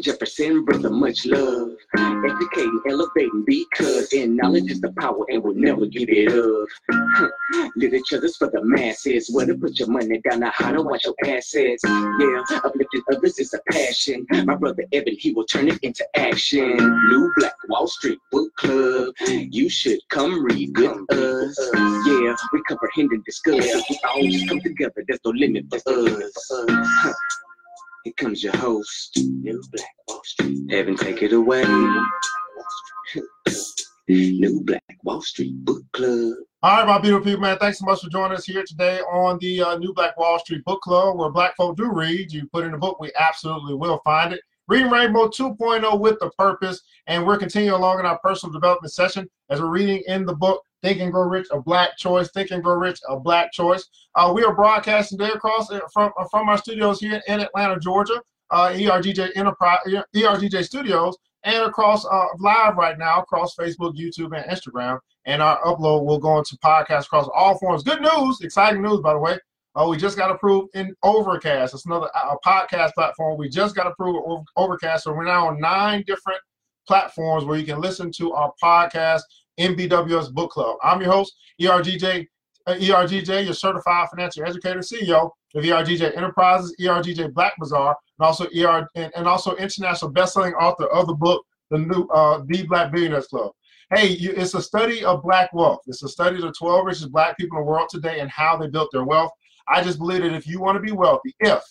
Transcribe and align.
Franklin, 0.00 0.02
Jefferson, 0.02 0.64
brother, 0.64 0.90
much 0.90 1.26
love. 1.26 1.70
Educating, 1.96 2.80
elevating, 2.88 3.44
because 3.46 4.12
in 4.12 4.36
knowledge 4.36 4.70
is 4.70 4.80
the 4.80 4.92
power 4.92 5.24
and 5.28 5.42
we'll 5.42 5.54
never 5.54 5.86
give 5.86 6.08
it 6.08 6.32
up. 6.32 7.30
Literature's 7.76 8.36
for 8.36 8.50
the 8.50 8.60
masses, 8.62 9.30
where 9.32 9.46
to 9.46 9.54
put 9.54 9.78
your 9.78 9.88
money 9.88 10.20
down, 10.20 10.40
now 10.40 10.50
how 10.54 10.72
to 10.72 10.82
watch 10.82 11.04
your 11.04 11.14
assets. 11.24 11.82
Yeah, 11.84 12.42
uplifting 12.64 13.02
others 13.12 13.38
is 13.38 13.54
a 13.54 13.60
passion. 13.70 14.26
My 14.44 14.54
brother 14.54 14.84
Evan, 14.92 15.16
he 15.18 15.32
will 15.32 15.44
turn 15.44 15.68
it 15.68 15.78
into 15.82 16.04
action. 16.16 16.76
New 16.76 17.32
Black 17.36 17.54
Wall 17.68 17.86
Street 17.86 18.18
Book 18.30 18.54
Club, 18.56 19.14
you 19.28 19.68
should 19.68 20.00
come 20.08 20.44
read 20.44 20.76
with 20.76 21.12
us. 21.12 21.70
Yeah, 21.74 22.36
we 22.52 22.62
comprehend 22.68 23.10
and 23.12 23.24
discuss. 23.24 23.64
We 23.64 24.00
all 24.08 24.22
just 24.22 24.48
come 24.48 24.60
together, 24.60 25.04
there's 25.06 25.20
no 25.24 25.32
limit 25.32 25.66
for 25.70 25.80
us. 25.86 27.14
Here 28.04 28.14
comes 28.16 28.42
your 28.42 28.56
host, 28.56 29.18
New 29.18 29.62
Black 29.72 29.94
Wall 30.08 30.22
Street. 30.24 30.72
Evan, 30.72 30.96
take 30.96 31.22
it 31.22 31.34
away. 31.34 31.64
New 34.08 34.62
Black 34.64 34.82
Wall 35.02 35.20
Street 35.20 35.54
Book 35.66 35.82
Club. 35.92 36.32
All 36.62 36.78
right, 36.78 36.86
my 36.86 36.98
beautiful 36.98 37.26
people, 37.26 37.42
man. 37.42 37.58
Thanks 37.58 37.78
so 37.78 37.84
much 37.84 38.00
for 38.00 38.08
joining 38.08 38.38
us 38.38 38.46
here 38.46 38.64
today 38.66 39.00
on 39.00 39.36
the 39.40 39.62
uh, 39.62 39.76
New 39.76 39.92
Black 39.92 40.16
Wall 40.16 40.38
Street 40.38 40.64
Book 40.64 40.80
Club, 40.80 41.18
where 41.18 41.28
Black 41.28 41.54
folk 41.56 41.76
do 41.76 41.92
read. 41.92 42.32
You 42.32 42.48
put 42.50 42.64
in 42.64 42.72
a 42.72 42.78
book, 42.78 43.00
we 43.00 43.12
absolutely 43.18 43.74
will 43.74 44.00
find 44.02 44.32
it. 44.32 44.40
Reading 44.66 44.90
Rainbow 44.90 45.28
2.0 45.28 46.00
with 46.00 46.18
the 46.20 46.30
purpose, 46.38 46.80
and 47.06 47.26
we're 47.26 47.36
continuing 47.36 47.74
along 47.74 48.00
in 48.00 48.06
our 48.06 48.18
personal 48.20 48.52
development 48.52 48.94
session 48.94 49.28
as 49.50 49.60
we're 49.60 49.68
reading 49.68 50.02
in 50.06 50.24
the 50.24 50.34
book 50.34 50.62
Think 50.82 51.00
and 51.00 51.12
Grow 51.12 51.28
Rich, 51.28 51.48
a 51.52 51.60
Black 51.60 51.96
Choice. 51.96 52.30
Think 52.30 52.50
and 52.50 52.62
Grow 52.62 52.76
Rich, 52.76 53.00
a 53.08 53.18
Black 53.18 53.52
Choice. 53.52 53.86
Uh, 54.14 54.32
we 54.34 54.42
are 54.44 54.54
broadcasting 54.54 55.18
today 55.18 55.32
across 55.32 55.70
uh, 55.70 55.80
from 55.92 56.12
uh, 56.18 56.24
from 56.30 56.48
our 56.48 56.58
studios 56.58 57.00
here 57.00 57.20
in 57.28 57.40
Atlanta, 57.40 57.78
Georgia, 57.78 58.20
uh, 58.50 58.68
ERGJ 58.68 59.36
Enterprise, 59.36 59.78
ERGJ 60.14 60.64
Studios, 60.64 61.16
and 61.44 61.64
across 61.64 62.04
uh, 62.04 62.26
live 62.38 62.76
right 62.76 62.98
now 62.98 63.20
across 63.20 63.54
Facebook, 63.54 63.96
YouTube, 63.96 64.36
and 64.36 64.44
Instagram. 64.50 64.98
And 65.26 65.42
our 65.42 65.60
upload 65.62 66.04
will 66.04 66.18
go 66.18 66.38
into 66.38 66.56
podcast 66.64 67.04
across 67.04 67.28
all 67.34 67.58
forms. 67.58 67.82
Good 67.82 68.00
news, 68.00 68.40
exciting 68.40 68.82
news, 68.82 69.00
by 69.00 69.12
the 69.12 69.18
way. 69.18 69.38
Uh, 69.76 69.86
we 69.88 69.96
just 69.96 70.16
got 70.16 70.30
approved 70.30 70.74
in 70.74 70.94
Overcast. 71.02 71.74
It's 71.74 71.86
another 71.86 72.08
uh, 72.14 72.34
podcast 72.44 72.92
platform. 72.94 73.38
We 73.38 73.48
just 73.48 73.76
got 73.76 73.86
approved 73.86 74.18
over, 74.26 74.42
Overcast, 74.56 75.04
so 75.04 75.12
we're 75.12 75.24
now 75.24 75.48
on 75.48 75.60
nine 75.60 76.02
different 76.06 76.40
platforms 76.88 77.44
where 77.44 77.56
you 77.56 77.64
can 77.64 77.80
listen 77.80 78.10
to 78.10 78.32
our 78.32 78.52
podcast, 78.62 79.20
NBWS 79.60 80.32
Book 80.32 80.50
Club. 80.50 80.76
I'm 80.82 81.00
your 81.00 81.12
host, 81.12 81.34
ERGJ, 81.60 82.26
uh, 82.66 82.74
ERGJ, 82.74 83.44
your 83.44 83.54
certified 83.54 84.08
financial 84.08 84.44
educator, 84.44 84.80
CEO 84.80 85.30
of 85.54 85.64
ERGJ 85.64 86.16
Enterprises, 86.16 86.74
ERGJ 86.80 87.32
Black 87.34 87.54
Bazaar, 87.58 87.96
and 88.18 88.26
also 88.26 88.46
ER 88.56 88.88
and, 88.94 89.12
and 89.14 89.26
also 89.26 89.54
international 89.56 90.10
best-selling 90.10 90.54
author 90.54 90.86
of 90.86 91.06
the 91.06 91.14
book, 91.14 91.44
the 91.70 91.78
new 91.78 92.06
uh, 92.08 92.42
The 92.46 92.66
Black 92.66 92.92
Billionaires 92.92 93.26
Club. 93.26 93.52
Hey, 93.92 94.08
you, 94.08 94.32
it's 94.36 94.54
a 94.54 94.62
study 94.62 95.04
of 95.04 95.22
black 95.22 95.52
wealth. 95.52 95.80
It's 95.86 96.02
a 96.04 96.08
study 96.08 96.36
of 96.36 96.42
the 96.42 96.52
12 96.52 96.86
richest 96.86 97.12
black 97.12 97.36
people 97.36 97.58
in 97.58 97.64
the 97.64 97.70
world 97.70 97.88
today 97.90 98.20
and 98.20 98.30
how 98.30 98.56
they 98.56 98.68
built 98.68 98.90
their 98.92 99.04
wealth. 99.04 99.32
I 99.66 99.82
just 99.82 99.98
believe 99.98 100.22
that 100.22 100.32
if 100.32 100.46
you 100.46 100.60
want 100.60 100.76
to 100.76 100.80
be 100.80 100.92
wealthy, 100.92 101.34
if 101.40 101.62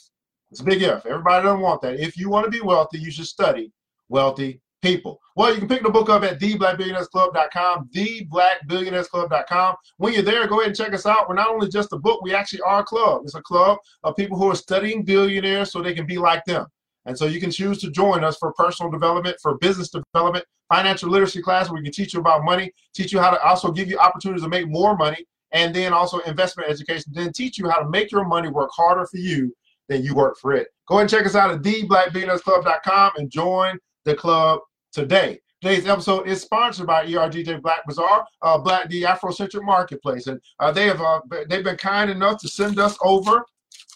it's 0.51 0.59
a 0.59 0.63
big 0.63 0.81
if, 0.81 1.05
everybody 1.05 1.44
doesn't 1.44 1.61
want 1.61 1.81
that. 1.81 1.99
If 1.99 2.17
you 2.17 2.29
want 2.29 2.45
to 2.45 2.51
be 2.51 2.61
wealthy, 2.61 2.99
you 2.99 3.11
should 3.11 3.28
study 3.28 3.72
wealthy 4.09 4.59
people. 4.81 5.19
Well, 5.35 5.53
you 5.53 5.59
can 5.59 5.67
pick 5.67 5.84
the 5.84 5.90
book 5.90 6.09
up 6.09 6.23
at 6.23 6.40
theblackbillionairesclub.com, 6.40 7.90
theblackbillionairesclub.com. 7.95 9.75
When 9.97 10.13
you're 10.13 10.23
there, 10.23 10.47
go 10.47 10.59
ahead 10.59 10.67
and 10.67 10.75
check 10.75 10.94
us 10.94 11.06
out. 11.06 11.28
We're 11.28 11.35
not 11.35 11.50
only 11.50 11.69
just 11.69 11.94
a 11.94 11.97
book, 11.97 12.22
we 12.22 12.34
actually 12.34 12.62
are 12.62 12.79
a 12.81 12.84
club. 12.84 13.22
It's 13.23 13.35
a 13.35 13.41
club 13.41 13.78
of 14.03 14.16
people 14.16 14.38
who 14.38 14.50
are 14.51 14.56
studying 14.56 15.03
billionaires 15.03 15.72
so 15.72 15.81
they 15.81 15.94
can 15.94 16.06
be 16.06 16.17
like 16.17 16.44
them. 16.45 16.66
And 17.06 17.17
so 17.17 17.25
you 17.25 17.40
can 17.40 17.51
choose 17.51 17.79
to 17.79 17.90
join 17.90 18.23
us 18.23 18.38
for 18.38 18.53
personal 18.53 18.91
development, 18.91 19.38
for 19.41 19.57
business 19.57 19.90
development, 19.90 20.45
financial 20.72 21.09
literacy 21.09 21.41
class 21.41 21.69
where 21.69 21.79
we 21.79 21.84
can 21.84 21.94
teach 21.94 22.13
you 22.13 22.19
about 22.19 22.44
money, 22.44 22.72
teach 22.94 23.11
you 23.11 23.19
how 23.19 23.31
to 23.31 23.41
also 23.44 23.72
give 23.72 23.90
you 23.90 23.97
opportunities 23.97 24.44
to 24.44 24.50
make 24.50 24.67
more 24.69 24.96
money, 24.96 25.25
and 25.51 25.73
then 25.73 25.94
also 25.94 26.19
investment 26.19 26.69
education, 26.69 27.11
then 27.16 27.34
teach 27.34 27.57
you 27.57 27.67
how 27.69 27.79
to 27.79 27.90
make 27.90 28.11
your 28.11 28.25
money 28.25 28.50
work 28.50 28.69
harder 28.75 29.06
for 29.07 29.17
you 29.17 29.53
than 29.88 30.03
you 30.03 30.13
work 30.13 30.38
for 30.38 30.53
it. 30.53 30.67
Go 30.88 30.96
ahead 30.96 31.03
and 31.03 31.09
check 31.09 31.25
us 31.25 31.35
out 31.35 31.51
at 31.51 31.61
theblackbillionairesclub.com 31.61 33.11
and 33.17 33.31
join 33.31 33.79
the 34.06 34.16
club 34.16 34.59
today. 34.91 35.39
Today's 35.61 35.88
episode 35.88 36.27
is 36.27 36.41
sponsored 36.41 36.88
by 36.88 37.05
ERGJ 37.05 37.61
Black 37.61 37.85
Bazaar, 37.85 38.25
uh, 38.41 38.57
Black 38.57 38.88
the 38.89 39.03
Afrocentric 39.03 39.63
Marketplace, 39.63 40.27
and 40.27 40.39
uh, 40.59 40.72
they 40.72 40.85
have 40.85 41.01
uh, 41.01 41.19
they've 41.50 41.63
been 41.63 41.75
kind 41.75 42.09
enough 42.09 42.39
to 42.41 42.47
send 42.47 42.79
us 42.79 42.97
over 43.03 43.45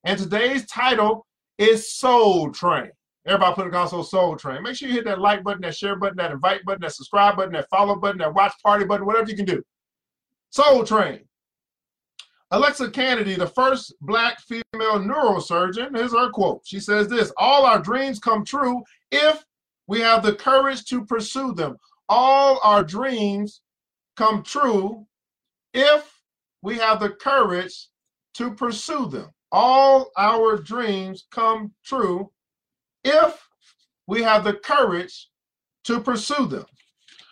And 0.05 0.19
today's 0.19 0.67
title 0.67 1.27
is 1.59 1.93
Soul 1.93 2.51
Train. 2.51 2.91
Everybody 3.27 3.55
put 3.55 3.73
console 3.73 4.05
Soul 4.05 4.37
Train. 4.37 4.63
Make 4.63 4.77
sure 4.77 4.89
you 4.89 4.95
hit 4.95 5.05
that 5.07 5.21
like 5.21 5.43
button, 5.43 5.63
that 5.63 5.77
share 5.77 5.97
button, 5.97 6.17
that 6.19 6.31
invite 6.31 6.65
button, 6.65 6.83
that 6.83 6.93
subscribe 6.93 7.37
button, 7.37 7.53
that 7.55 7.69
follow 7.69 7.97
button, 7.97 8.19
that 8.19 8.35
watch 8.35 8.53
party 8.63 8.85
button, 8.85 9.05
whatever 9.05 9.29
you 9.29 9.37
can 9.37 9.47
do. 9.47 9.63
Soul 10.51 10.85
Train. 10.85 11.21
Alexa 12.53 12.91
Canady, 12.91 13.35
the 13.35 13.49
first 13.49 13.93
black 14.01 14.39
female 14.41 15.01
neurosurgeon, 15.01 15.97
here's 15.97 16.13
her 16.13 16.31
quote. 16.31 16.63
She 16.65 16.79
says 16.79 17.09
this 17.09 17.33
All 17.37 17.67
our 17.67 17.81
dreams 17.81 18.21
come 18.21 18.45
true 18.45 18.85
if 19.11 19.45
we 19.89 20.01
have 20.01 20.23
the 20.23 20.35
courage 20.35 20.85
to 20.87 21.05
pursue 21.05 21.53
them. 21.53 21.77
All 22.09 22.61
our 22.63 22.85
dreams 22.85 23.63
come 24.17 24.45
true 24.45 25.05
if 25.75 26.16
we 26.67 26.77
have 26.79 26.99
the 26.99 27.11
courage 27.11 27.91
to 28.35 28.53
pursue 28.53 29.07
them. 29.07 29.31
All 29.53 30.11
our 30.19 30.57
dreams 30.57 31.25
come 31.31 31.73
true 31.85 32.33
if 33.05 33.49
we 34.09 34.21
have 34.23 34.43
the 34.43 34.55
courage 34.55 35.29
to 35.85 36.01
pursue 36.01 36.45
them. 36.49 36.65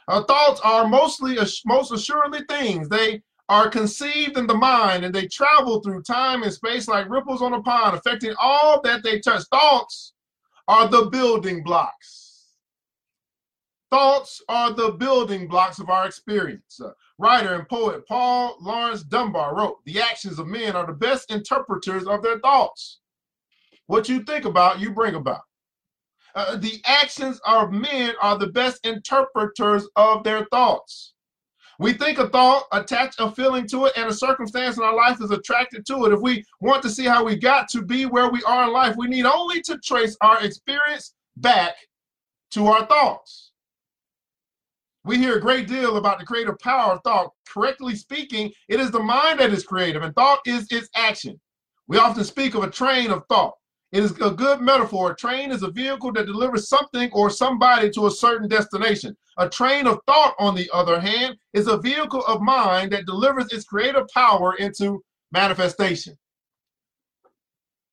Our 0.07 0.23
thoughts 0.23 0.61
are 0.63 0.87
mostly, 0.87 1.37
most 1.67 1.91
assuredly 1.91 2.43
things. 2.49 2.89
They 2.89 3.23
are 3.49 3.69
conceived 3.69 4.39
in 4.39 4.47
the 4.47 4.55
mind 4.55 5.05
and 5.05 5.13
they 5.13 5.27
travel 5.27 5.81
through 5.81 6.05
time 6.05 6.45
and 6.45 6.53
space 6.53 6.87
like 6.87 7.11
ripples 7.11 7.43
on 7.43 7.55
a 7.55 7.61
pond, 7.61 7.97
affecting 7.97 8.37
all 8.41 8.81
that 8.83 9.03
they 9.03 9.19
touch. 9.19 9.43
Thoughts 9.51 10.13
are 10.69 10.87
the 10.87 11.07
building 11.07 11.65
blocks. 11.65 12.53
Thoughts 13.91 14.41
are 14.49 14.73
the 14.73 14.93
building 14.93 15.49
blocks 15.49 15.81
of 15.81 15.91
our 15.91 16.07
experience. 16.07 16.81
Uh, 17.19 17.25
writer 17.25 17.55
and 17.55 17.69
poet 17.69 18.07
Paul 18.07 18.57
Laurence 18.61 19.03
Dunbar 19.03 19.57
wrote, 19.57 19.85
The 19.85 20.01
actions 20.01 20.39
of 20.39 20.47
men 20.47 20.77
are 20.77 20.87
the 20.87 20.93
best 20.93 21.31
interpreters 21.31 22.07
of 22.07 22.23
their 22.23 22.39
thoughts. 22.41 23.01
What 23.87 24.09
you 24.09 24.23
think 24.23 24.45
about, 24.45 24.81
you 24.81 24.93
bring 24.93 25.15
about. 25.15 25.43
Uh, 26.35 26.57
the 26.57 26.81
actions 26.85 27.41
of 27.47 27.73
men 27.73 28.15
are 28.21 28.39
the 28.39 28.49
best 28.49 28.85
interpreters 28.85 29.87
of 29.97 30.25
their 30.25 30.47
thoughts. 30.47 31.15
We 31.79 31.93
think 31.93 32.19
a 32.19 32.29
thought, 32.29 32.65
attach 32.73 33.17
a 33.19 33.31
feeling 33.31 33.67
to 33.69 33.87
it, 33.87 33.93
and 33.97 34.09
a 34.09 34.15
circumstance 34.15 34.77
in 34.77 34.85
our 34.85 34.95
life 34.95 35.21
is 35.21 35.31
attracted 35.31 35.85
to 35.87 36.07
it. 36.07 36.13
If 36.13 36.21
we 36.21 36.45
want 36.61 36.83
to 36.83 36.91
see 36.91 37.05
how 37.05 37.25
we 37.25 37.37
got 37.37 37.69
to 37.71 37.83
be 37.83 38.07
where 38.07 38.31
we 38.31 38.43
are 38.45 38.65
in 38.65 38.73
life, 38.73 38.97
we 38.97 39.09
need 39.09 39.27
only 39.27 39.61
to 39.63 39.79
trace 39.79 40.17
our 40.21 40.43
experience 40.43 41.15
back 41.37 41.75
to 42.53 42.67
our 42.67 42.87
thoughts. 42.87 43.44
We 45.05 45.19
hear 45.19 45.37
a 45.37 45.41
great 45.41 45.69
deal 45.69 45.99
about 45.99 46.19
the 46.19 46.25
creative 46.25 46.59
power 46.59 46.95
of 46.95 47.03
thought. 47.05 47.31
Correctly 47.49 47.95
speaking, 47.95 48.51
it 48.69 48.81
is 48.81 48.91
the 48.91 49.03
mind 49.03 49.41
that 49.41 49.53
is 49.53 49.65
creative, 49.65 50.03
and 50.03 50.15
thought 50.15 50.41
is 50.47 50.67
its 50.71 50.89
action. 50.97 51.39
We 51.87 51.99
often 51.99 52.25
speak 52.25 52.55
of 52.55 52.65
a 52.65 52.71
train 52.71 53.11
of 53.11 53.25
thought. 53.29 53.53
It 53.93 54.03
is 54.03 54.13
a 54.21 54.31
good 54.31 54.61
metaphor. 54.61 55.13
A 55.13 55.17
train 55.17 55.53
is 55.53 55.63
a 55.63 55.71
vehicle 55.71 56.11
that 56.15 56.27
delivers 56.27 56.69
something 56.69 57.11
or 57.13 57.31
somebody 57.31 57.91
to 57.91 58.07
a 58.07 58.11
certain 58.11 58.49
destination. 58.49 59.15
A 59.39 59.49
train 59.49 59.87
of 59.87 60.01
thought, 60.07 60.35
on 60.39 60.55
the 60.55 60.69
other 60.73 60.99
hand, 60.99 61.37
is 61.53 61.69
a 61.69 61.77
vehicle 61.77 62.25
of 62.27 62.41
mind 62.41 62.93
that 62.93 63.07
delivers 63.07 63.53
its 63.53 63.65
creative 63.65 64.09
power 64.13 64.55
into 64.57 65.05
manifestation. 65.31 66.17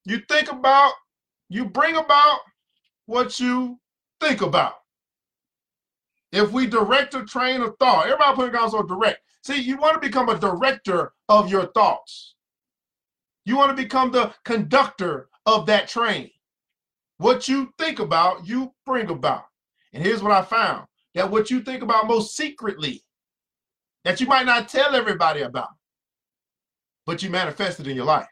You 0.05 0.21
think 0.27 0.51
about, 0.51 0.93
you 1.49 1.65
bring 1.65 1.97
about 1.97 2.39
what 3.05 3.39
you 3.39 3.79
think 4.19 4.41
about. 4.41 4.80
If 6.31 6.51
we 6.51 6.67
direct 6.67 7.13
a 7.13 7.25
train 7.25 7.61
of 7.61 7.75
thought, 7.79 8.05
everybody 8.05 8.35
putting 8.35 8.53
down 8.53 8.71
so 8.71 8.83
direct. 8.83 9.19
See, 9.43 9.61
you 9.61 9.77
want 9.77 9.95
to 9.95 9.99
become 9.99 10.29
a 10.29 10.39
director 10.39 11.13
of 11.27 11.49
your 11.49 11.67
thoughts. 11.73 12.35
You 13.45 13.57
want 13.57 13.75
to 13.75 13.83
become 13.83 14.11
the 14.11 14.33
conductor 14.45 15.29
of 15.45 15.65
that 15.65 15.87
train. 15.87 16.29
What 17.17 17.47
you 17.47 17.73
think 17.77 17.99
about, 17.99 18.47
you 18.47 18.73
bring 18.85 19.09
about. 19.09 19.45
And 19.93 20.03
here's 20.03 20.23
what 20.23 20.31
I 20.31 20.43
found 20.43 20.87
that 21.13 21.29
what 21.29 21.51
you 21.51 21.61
think 21.61 21.83
about 21.83 22.07
most 22.07 22.35
secretly, 22.37 23.03
that 24.05 24.21
you 24.21 24.27
might 24.27 24.45
not 24.45 24.69
tell 24.69 24.95
everybody 24.95 25.41
about, 25.41 25.69
but 27.05 27.21
you 27.21 27.29
manifest 27.29 27.79
it 27.79 27.87
in 27.87 27.95
your 27.95 28.05
life. 28.05 28.30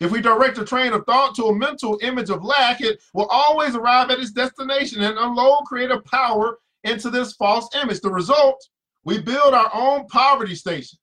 If 0.00 0.10
we 0.10 0.20
direct 0.20 0.58
a 0.58 0.64
train 0.64 0.92
of 0.92 1.04
thought 1.06 1.34
to 1.36 1.44
a 1.44 1.54
mental 1.54 1.98
image 2.02 2.30
of 2.30 2.44
lack, 2.44 2.80
it 2.80 3.00
will 3.12 3.26
always 3.26 3.76
arrive 3.76 4.10
at 4.10 4.18
its 4.18 4.32
destination 4.32 5.02
and 5.02 5.18
unload 5.18 5.64
creative 5.66 6.04
power 6.04 6.58
into 6.82 7.10
this 7.10 7.34
false 7.34 7.68
image. 7.80 8.00
The 8.00 8.10
result, 8.10 8.62
we 9.04 9.18
build 9.18 9.54
our 9.54 9.70
own 9.72 10.06
poverty 10.08 10.54
station. 10.54 10.98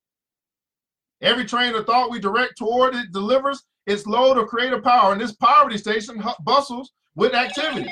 Every 1.21 1.45
train 1.45 1.75
of 1.75 1.85
thought 1.85 2.11
we 2.11 2.19
direct 2.19 2.57
toward 2.57 2.95
it 2.95 3.11
delivers 3.11 3.63
its 3.85 4.05
load 4.05 4.37
of 4.37 4.47
creative 4.47 4.83
power, 4.83 5.11
and 5.11 5.21
this 5.21 5.33
poverty 5.33 5.77
station 5.77 6.21
bustles 6.43 6.91
with 7.15 7.33
activity. 7.33 7.91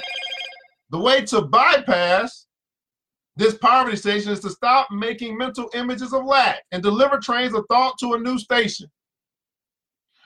The 0.92 1.00
way 1.00 1.22
to 1.26 1.44
bypass 1.44 2.48
this 3.36 3.58
poverty 3.58 3.96
station 3.96 4.32
is 4.32 4.40
to 4.42 4.50
stop 4.50 4.92
making 4.92 5.38
mental 5.38 5.70
images 5.74 6.14
of 6.14 6.26
lack 6.26 6.62
and 6.72 6.84
deliver 6.84 7.18
trains 7.20 7.54
of 7.54 7.66
thought 7.70 7.98
to 8.00 8.14
a 8.14 8.20
new 8.20 8.38
station. 8.38 8.90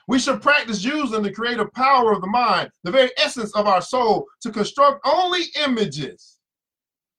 We 0.06 0.18
should 0.18 0.42
practice 0.42 0.84
using 0.84 1.22
the 1.22 1.32
creative 1.32 1.72
power 1.72 2.12
of 2.12 2.20
the 2.20 2.26
mind, 2.26 2.70
the 2.82 2.90
very 2.90 3.10
essence 3.16 3.54
of 3.54 3.66
our 3.66 3.80
soul, 3.80 4.26
to 4.42 4.50
construct 4.50 5.06
only 5.06 5.44
images, 5.64 6.38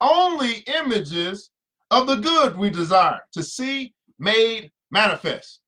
only 0.01 0.63
images 0.67 1.49
of 1.89 2.07
the 2.07 2.17
good 2.17 2.57
we 2.57 2.69
desire 2.69 3.21
to 3.31 3.41
see 3.41 3.93
made 4.19 4.71
manifest. 4.91 5.61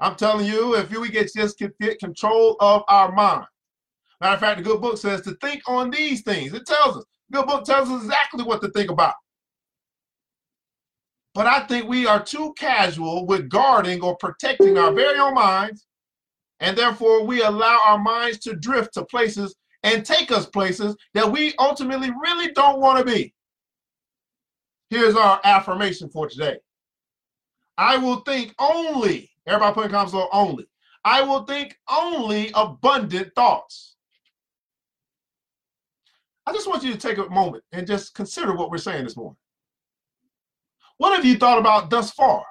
I'm 0.00 0.14
telling 0.14 0.46
you, 0.46 0.76
if 0.76 0.90
we 0.90 1.08
get 1.08 1.32
just 1.34 1.58
get 1.58 1.98
control 1.98 2.56
of 2.60 2.82
our 2.88 3.12
mind. 3.12 3.46
Matter 4.20 4.34
of 4.34 4.40
fact, 4.40 4.58
the 4.58 4.64
good 4.64 4.80
book 4.80 4.98
says 4.98 5.22
to 5.22 5.36
think 5.40 5.62
on 5.66 5.90
these 5.90 6.22
things. 6.22 6.52
It 6.52 6.66
tells 6.66 6.98
us. 6.98 7.04
The 7.30 7.38
good 7.38 7.46
book 7.46 7.64
tells 7.64 7.88
us 7.88 8.02
exactly 8.02 8.44
what 8.44 8.60
to 8.62 8.68
think 8.70 8.90
about. 8.90 9.14
But 11.34 11.46
I 11.46 11.60
think 11.60 11.88
we 11.88 12.06
are 12.06 12.22
too 12.22 12.54
casual 12.58 13.26
with 13.26 13.48
guarding 13.48 14.00
or 14.00 14.16
protecting 14.16 14.76
our 14.78 14.92
very 14.92 15.18
own 15.18 15.34
minds 15.34 15.86
and 16.60 16.76
therefore, 16.76 17.24
we 17.24 17.42
allow 17.42 17.80
our 17.84 17.98
minds 17.98 18.38
to 18.40 18.54
drift 18.54 18.94
to 18.94 19.04
places 19.04 19.54
and 19.82 20.04
take 20.04 20.32
us 20.32 20.46
places 20.46 20.96
that 21.14 21.30
we 21.30 21.54
ultimately 21.58 22.10
really 22.22 22.52
don't 22.52 22.80
want 22.80 22.98
to 22.98 23.04
be. 23.04 23.32
Here's 24.90 25.16
our 25.16 25.40
affirmation 25.44 26.08
for 26.08 26.28
today 26.28 26.58
I 27.76 27.96
will 27.96 28.20
think 28.20 28.54
only, 28.58 29.30
everybody 29.46 29.74
put 29.74 29.84
in 29.86 29.90
console 29.92 30.28
only. 30.32 30.66
I 31.04 31.22
will 31.22 31.44
think 31.44 31.78
only 31.88 32.50
abundant 32.54 33.32
thoughts. 33.34 33.96
I 36.46 36.52
just 36.52 36.66
want 36.66 36.82
you 36.82 36.92
to 36.92 36.98
take 36.98 37.18
a 37.18 37.28
moment 37.28 37.62
and 37.72 37.86
just 37.86 38.14
consider 38.14 38.54
what 38.54 38.70
we're 38.70 38.78
saying 38.78 39.04
this 39.04 39.16
morning. 39.16 39.36
What 40.96 41.14
have 41.14 41.24
you 41.24 41.36
thought 41.36 41.58
about 41.58 41.90
thus 41.90 42.10
far? 42.10 42.44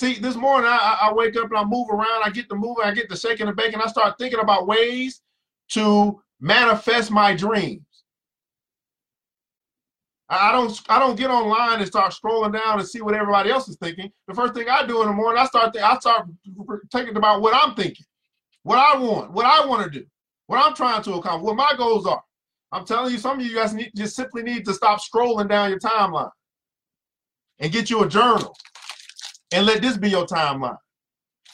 See, 0.00 0.14
this 0.14 0.34
morning 0.34 0.66
I, 0.66 0.96
I 1.02 1.12
wake 1.12 1.36
up 1.36 1.50
and 1.50 1.58
I 1.58 1.64
move 1.64 1.90
around. 1.90 2.22
I 2.24 2.30
get 2.30 2.48
to 2.48 2.54
moving. 2.54 2.84
I 2.84 2.94
get 2.94 3.10
to 3.10 3.16
shaking 3.18 3.48
and 3.48 3.54
baking. 3.54 3.82
I 3.82 3.86
start 3.86 4.14
thinking 4.18 4.40
about 4.40 4.66
ways 4.66 5.20
to 5.72 6.22
manifest 6.40 7.10
my 7.10 7.36
dreams. 7.36 7.82
I 10.30 10.52
don't 10.52 10.80
I 10.88 10.98
don't 10.98 11.18
get 11.18 11.28
online 11.28 11.80
and 11.80 11.86
start 11.86 12.14
scrolling 12.14 12.54
down 12.54 12.78
and 12.78 12.88
see 12.88 13.02
what 13.02 13.12
everybody 13.12 13.50
else 13.50 13.68
is 13.68 13.76
thinking. 13.76 14.10
The 14.26 14.32
first 14.32 14.54
thing 14.54 14.70
I 14.70 14.86
do 14.86 15.02
in 15.02 15.08
the 15.08 15.12
morning, 15.12 15.38
I 15.38 15.44
start 15.44 15.76
I 15.76 15.98
start 15.98 16.28
thinking 16.90 17.18
about 17.18 17.42
what 17.42 17.54
I'm 17.54 17.74
thinking, 17.74 18.06
what 18.62 18.78
I 18.78 18.98
want, 18.98 19.32
what 19.32 19.44
I 19.44 19.66
want 19.66 19.84
to 19.84 19.98
do, 19.98 20.06
what 20.46 20.64
I'm 20.64 20.74
trying 20.74 21.02
to 21.02 21.12
accomplish, 21.12 21.44
what 21.44 21.56
my 21.56 21.74
goals 21.76 22.06
are. 22.06 22.22
I'm 22.72 22.86
telling 22.86 23.12
you, 23.12 23.18
some 23.18 23.38
of 23.38 23.44
you 23.44 23.54
guys 23.54 23.74
need, 23.74 23.90
just 23.94 24.16
simply 24.16 24.42
need 24.44 24.64
to 24.64 24.72
stop 24.72 25.02
scrolling 25.02 25.50
down 25.50 25.68
your 25.68 25.78
timeline 25.78 26.30
and 27.58 27.70
get 27.70 27.90
you 27.90 28.02
a 28.02 28.08
journal 28.08 28.56
and 29.52 29.66
let 29.66 29.82
this 29.82 29.96
be 29.96 30.10
your 30.10 30.26
timeline 30.26 30.78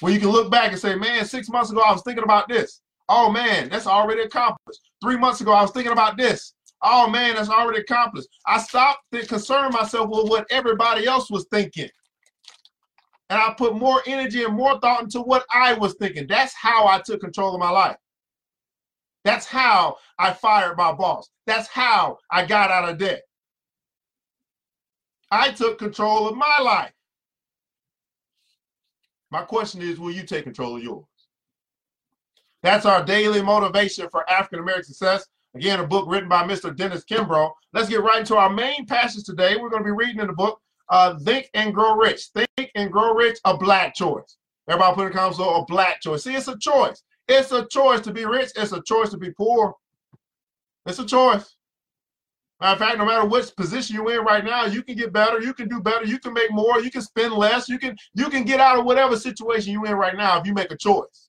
where 0.01 0.13
you 0.13 0.21
can 0.21 0.31
look 0.31 0.51
back 0.51 0.73
and 0.73 0.81
say, 0.81 0.95
man, 0.95 1.25
six 1.25 1.49
months 1.49 1.71
ago 1.71 1.81
I 1.81 1.93
was 1.93 2.03
thinking 2.03 2.25
about 2.25 2.49
this. 2.49 2.81
Oh 3.09 3.31
man, 3.31 3.69
that's 3.69 3.87
already 3.87 4.23
accomplished. 4.23 4.81
Three 5.03 5.17
months 5.17 5.41
ago 5.41 5.53
I 5.53 5.63
was 5.63 5.71
thinking 5.71 5.93
about 5.93 6.17
this. 6.17 6.55
Oh 6.83 7.09
man, 7.09 7.35
that's 7.35 7.49
already 7.49 7.81
accomplished. 7.81 8.29
I 8.47 8.59
stopped 8.59 9.01
concerning 9.29 9.73
myself 9.73 10.11
with 10.11 10.29
what 10.29 10.47
everybody 10.51 11.07
else 11.07 11.31
was 11.31 11.47
thinking. 11.51 11.89
And 13.31 13.41
I 13.41 13.55
put 13.55 13.75
more 13.75 14.03
energy 14.07 14.45
and 14.45 14.55
more 14.55 14.79
thought 14.79 15.03
into 15.03 15.21
what 15.21 15.45
I 15.51 15.75
was 15.75 15.95
thinking. 15.95 16.27
That's 16.29 16.55
how 16.55 16.87
I 16.87 17.01
took 17.05 17.21
control 17.21 17.55
of 17.55 17.61
my 17.61 17.71
life. 17.71 17.97
That's 19.25 19.47
how 19.47 19.97
I 20.19 20.33
fired 20.33 20.77
my 20.77 20.93
boss. 20.93 21.29
That's 21.47 21.67
how 21.69 22.19
I 22.31 22.45
got 22.45 22.71
out 22.71 22.89
of 22.89 22.99
debt. 22.99 23.23
I 25.33 25.51
took 25.51 25.79
control 25.79 26.29
of 26.29 26.37
my 26.37 26.55
life. 26.63 26.93
My 29.31 29.43
question 29.43 29.83
is, 29.83 29.99
will 29.99 30.13
you 30.13 30.23
take 30.23 30.45
control 30.45 30.77
of 30.77 30.83
yours? 30.83 31.05
That's 32.63 32.87
our 32.87 33.05
daily 33.05 33.43
motivation 33.43 34.09
for 34.11 34.29
African 34.31 34.61
American 34.61 34.85
success. 34.85 35.27
Again, 35.55 35.81
a 35.81 35.87
book 35.87 36.07
written 36.09 36.29
by 36.29 36.43
Mr. 36.47 36.75
Dennis 36.75 37.05
Kimbro. 37.05 37.53
Let's 37.73 37.89
get 37.89 38.03
right 38.03 38.21
into 38.21 38.37
our 38.37 38.51
main 38.51 38.87
passage 38.87 39.25
today. 39.25 39.57
We're 39.57 39.71
going 39.71 39.83
to 39.83 39.87
be 39.87 39.93
reading 39.93 40.21
in 40.21 40.27
the 40.27 40.33
book, 40.33 40.61
uh, 40.89 41.19
Think 41.21 41.49
and 41.55 41.75
Grow 41.75 41.95
Rich. 41.97 42.27
Think 42.35 42.71
and 42.75 42.93
Grow 42.93 43.15
Rich, 43.15 43.39
a 43.45 43.57
black 43.57 43.95
choice. 43.95 44.37
Everybody 44.69 44.95
put 44.95 45.07
in 45.07 45.13
the 45.13 45.19
comments, 45.19 45.39
a 45.39 45.65
black 45.67 46.01
choice. 46.01 46.25
See, 46.25 46.35
it's 46.35 46.49
a 46.49 46.59
choice. 46.59 47.03
It's 47.29 47.53
a 47.53 47.67
choice 47.67 48.01
to 48.03 48.13
be 48.13 48.25
rich. 48.25 48.51
It's 48.57 48.73
a 48.73 48.83
choice 48.83 49.11
to 49.11 49.17
be 49.17 49.31
poor. 49.31 49.75
It's 50.87 50.99
a 50.99 51.07
choice. 51.07 51.56
Matter 52.61 52.73
of 52.73 52.79
fact, 52.79 52.99
no 52.99 53.05
matter 53.05 53.27
which 53.27 53.55
position 53.55 53.97
you're 53.97 54.19
in 54.19 54.25
right 54.25 54.45
now, 54.45 54.65
you 54.65 54.83
can 54.83 54.97
get 54.97 55.13
better, 55.13 55.41
you 55.41 55.53
can 55.53 55.69
do 55.69 55.81
better, 55.81 56.07
you 56.07 56.19
can 56.19 56.33
make 56.33 56.51
more, 56.51 56.81
you 56.81 56.91
can 56.91 57.03
spend 57.03 57.35
less, 57.35 57.69
you 57.69 57.79
can 57.79 57.97
you 58.15 58.31
can 58.31 58.45
get 58.45 58.61
out 58.61 58.79
of 58.79 58.87
whatever 58.87 59.17
situation 59.17 59.73
you're 59.73 59.87
in 59.87 59.95
right 59.95 60.17
now 60.17 60.41
if 60.41 60.47
you 60.47 60.55
make 60.55 60.71
a 60.71 60.77
choice. 60.77 61.29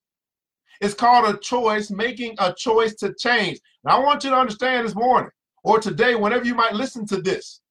It's 0.79 0.93
called 0.93 1.33
a 1.33 1.37
choice, 1.39 1.89
making 1.89 2.35
a 2.39 2.53
choice 2.53 2.95
to 2.95 3.13
change. 3.15 3.59
And 3.83 3.91
I 3.91 3.99
want 3.99 4.23
you 4.23 4.29
to 4.29 4.37
understand 4.37 4.85
this 4.85 4.95
morning 4.95 5.31
or 5.63 5.79
today, 5.79 6.15
whenever 6.15 6.45
you 6.45 6.55
might 6.55 6.73
listen 6.73 7.05
to 7.07 7.21
this, 7.21 7.61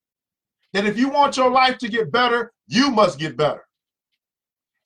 that 0.75 0.85
if 0.85 0.99
you 0.99 1.09
want 1.09 1.37
your 1.37 1.51
life 1.51 1.79
to 1.79 1.89
get 1.89 2.13
better, 2.13 2.53
you 2.67 2.91
must 2.91 3.19
get 3.19 3.37
better. 3.37 3.65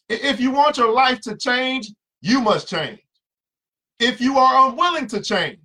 If 0.09 0.39
you 0.41 0.53
want 0.53 0.77
your 0.77 0.93
life 0.93 1.21
to 1.23 1.37
change, 1.37 1.93
you 2.21 2.41
must 2.41 2.69
change. 2.69 3.01
If 3.99 4.21
you 4.21 4.39
are 4.39 4.69
unwilling 4.69 5.09
to 5.09 5.21
change, 5.21 5.59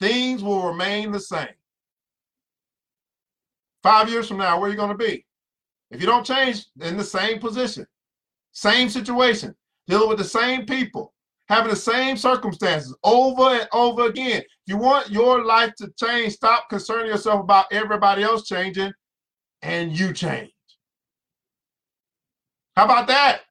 things 0.00 0.42
will 0.42 0.66
remain 0.68 1.10
the 1.12 1.20
same. 1.20 1.48
Five 3.82 4.08
years 4.08 4.28
from 4.28 4.38
now, 4.38 4.58
where 4.58 4.68
are 4.68 4.72
you 4.72 4.78
going 4.78 4.96
to 4.96 5.04
be? 5.04 5.24
If 5.90 6.00
you 6.00 6.06
don't 6.06 6.26
change 6.26 6.66
in 6.80 6.96
the 6.96 7.04
same 7.04 7.38
position, 7.38 7.86
same 8.52 8.88
situation, 8.88 9.54
dealing 9.88 10.08
with 10.08 10.18
the 10.18 10.24
same 10.24 10.66
people, 10.66 11.12
having 11.48 11.70
the 11.70 11.76
same 11.76 12.16
circumstances 12.16 12.96
over 13.04 13.42
and 13.42 13.68
over 13.72 14.06
again. 14.06 14.40
If 14.40 14.46
you 14.66 14.78
want 14.78 15.10
your 15.10 15.44
life 15.44 15.74
to 15.78 15.92
change, 15.98 16.34
stop 16.34 16.68
concerning 16.70 17.08
yourself 17.08 17.40
about 17.40 17.66
everybody 17.72 18.22
else 18.22 18.46
changing 18.46 18.92
and 19.60 19.98
you 19.98 20.12
change. 20.12 20.52
How 22.76 22.84
about 22.84 23.06
that? 23.08 23.42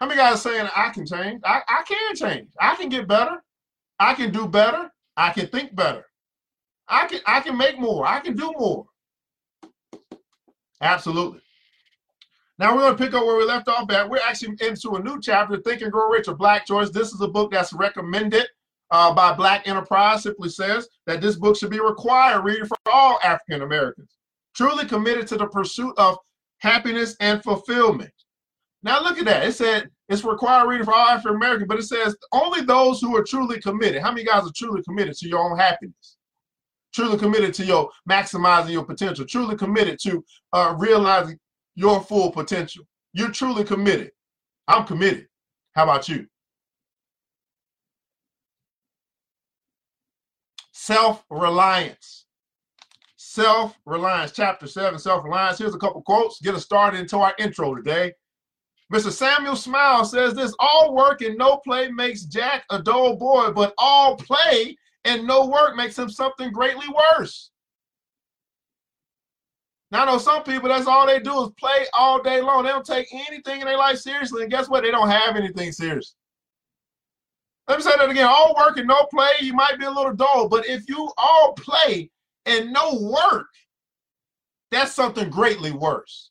How 0.00 0.06
many 0.06 0.18
guys 0.18 0.42
saying 0.42 0.68
I 0.74 0.90
can 0.90 1.06
change? 1.06 1.40
I, 1.44 1.60
I 1.68 1.82
can 1.86 2.16
change. 2.16 2.50
I 2.60 2.74
can 2.76 2.88
get 2.88 3.06
better. 3.08 3.42
I 3.98 4.14
can 4.14 4.32
do 4.32 4.46
better. 4.46 4.90
I 5.16 5.30
can 5.30 5.48
think 5.48 5.74
better. 5.74 6.04
I 6.88 7.06
can 7.06 7.20
I 7.26 7.40
can 7.40 7.56
make 7.56 7.78
more. 7.78 8.06
I 8.06 8.20
can 8.20 8.34
do 8.34 8.52
more. 8.58 8.86
Absolutely. 10.80 11.40
Now 12.58 12.74
we're 12.74 12.82
going 12.82 12.96
to 12.96 13.04
pick 13.04 13.14
up 13.14 13.24
where 13.24 13.36
we 13.36 13.44
left 13.44 13.68
off 13.68 13.90
at. 13.92 14.08
We're 14.08 14.18
actually 14.26 14.56
into 14.60 14.96
a 14.96 15.02
new 15.02 15.20
chapter, 15.20 15.58
Think 15.58 15.82
and 15.82 15.92
Grow 15.92 16.08
Rich 16.08 16.28
or 16.28 16.34
Black 16.34 16.66
Choice. 16.66 16.90
This 16.90 17.12
is 17.12 17.20
a 17.20 17.28
book 17.28 17.52
that's 17.52 17.72
recommended 17.72 18.46
uh, 18.90 19.14
by 19.14 19.32
Black 19.32 19.68
Enterprise. 19.68 20.24
Simply 20.24 20.48
says 20.48 20.88
that 21.06 21.20
this 21.20 21.36
book 21.36 21.56
should 21.56 21.70
be 21.70 21.80
required 21.80 22.42
reading 22.44 22.66
for 22.66 22.76
all 22.90 23.18
African 23.22 23.62
Americans, 23.62 24.10
truly 24.56 24.86
committed 24.86 25.28
to 25.28 25.36
the 25.36 25.46
pursuit 25.46 25.94
of 25.98 26.18
happiness 26.58 27.14
and 27.20 27.42
fulfillment. 27.44 28.12
Now 28.82 29.02
look 29.02 29.18
at 29.18 29.24
that. 29.26 29.46
It 29.46 29.52
said 29.52 29.90
it's 30.08 30.24
required 30.24 30.68
reading 30.68 30.84
for 30.84 30.94
all 30.94 31.08
African 31.08 31.36
Americans, 31.36 31.68
but 31.68 31.78
it 31.78 31.84
says 31.84 32.16
only 32.32 32.62
those 32.62 33.00
who 33.00 33.16
are 33.16 33.24
truly 33.24 33.60
committed. 33.60 34.02
How 34.02 34.10
many 34.10 34.24
guys 34.24 34.44
are 34.44 34.52
truly 34.56 34.82
committed 34.82 35.16
to 35.18 35.28
your 35.28 35.40
own 35.40 35.56
happiness? 35.56 36.17
Truly 36.94 37.18
committed 37.18 37.54
to 37.54 37.64
your 37.64 37.90
maximizing 38.08 38.72
your 38.72 38.84
potential. 38.84 39.26
Truly 39.26 39.56
committed 39.56 39.98
to 40.02 40.24
uh, 40.52 40.74
realizing 40.78 41.38
your 41.74 42.00
full 42.00 42.32
potential. 42.32 42.84
You're 43.12 43.30
truly 43.30 43.64
committed. 43.64 44.10
I'm 44.66 44.86
committed. 44.86 45.26
How 45.74 45.84
about 45.84 46.08
you? 46.08 46.26
Self 50.72 51.24
reliance. 51.30 52.26
Self 53.16 53.78
reliance, 53.84 54.32
chapter 54.32 54.66
seven, 54.66 54.98
self 54.98 55.22
reliance. 55.22 55.58
Here's 55.58 55.74
a 55.74 55.78
couple 55.78 56.02
quotes. 56.02 56.40
Get 56.40 56.54
us 56.54 56.64
started 56.64 56.98
into 56.98 57.18
our 57.18 57.34
intro 57.38 57.74
today. 57.74 58.12
Mr. 58.92 59.12
Samuel 59.12 59.54
Smile 59.54 60.04
says 60.04 60.34
this 60.34 60.54
all 60.58 60.94
work 60.94 61.20
and 61.20 61.36
no 61.36 61.58
play 61.58 61.90
makes 61.90 62.22
Jack 62.22 62.64
a 62.70 62.82
dull 62.82 63.16
boy, 63.16 63.50
but 63.52 63.74
all 63.76 64.16
play 64.16 64.76
and 65.04 65.26
no 65.26 65.46
work 65.46 65.76
makes 65.76 65.98
him 65.98 66.08
something 66.08 66.52
greatly 66.52 66.86
worse. 66.88 67.50
Now, 69.90 70.02
I 70.02 70.06
know 70.06 70.18
some 70.18 70.42
people, 70.42 70.68
that's 70.68 70.86
all 70.86 71.06
they 71.06 71.18
do 71.18 71.44
is 71.44 71.50
play 71.58 71.86
all 71.94 72.22
day 72.22 72.42
long. 72.42 72.64
They 72.64 72.70
don't 72.70 72.84
take 72.84 73.08
anything 73.12 73.60
in 73.60 73.66
their 73.66 73.78
life 73.78 73.98
seriously. 73.98 74.42
And 74.42 74.50
guess 74.50 74.68
what? 74.68 74.82
They 74.82 74.90
don't 74.90 75.08
have 75.08 75.34
anything 75.36 75.72
serious. 75.72 76.14
Let 77.68 77.78
me 77.78 77.84
say 77.84 77.96
that 77.96 78.10
again. 78.10 78.26
All 78.26 78.54
work 78.58 78.76
and 78.76 78.86
no 78.86 79.06
play, 79.10 79.30
you 79.40 79.54
might 79.54 79.78
be 79.78 79.86
a 79.86 79.90
little 79.90 80.14
dull. 80.14 80.48
But 80.48 80.66
if 80.66 80.88
you 80.88 81.10
all 81.16 81.54
play 81.54 82.10
and 82.44 82.72
no 82.72 82.98
work, 83.00 83.48
that's 84.70 84.92
something 84.92 85.30
greatly 85.30 85.72
worse. 85.72 86.30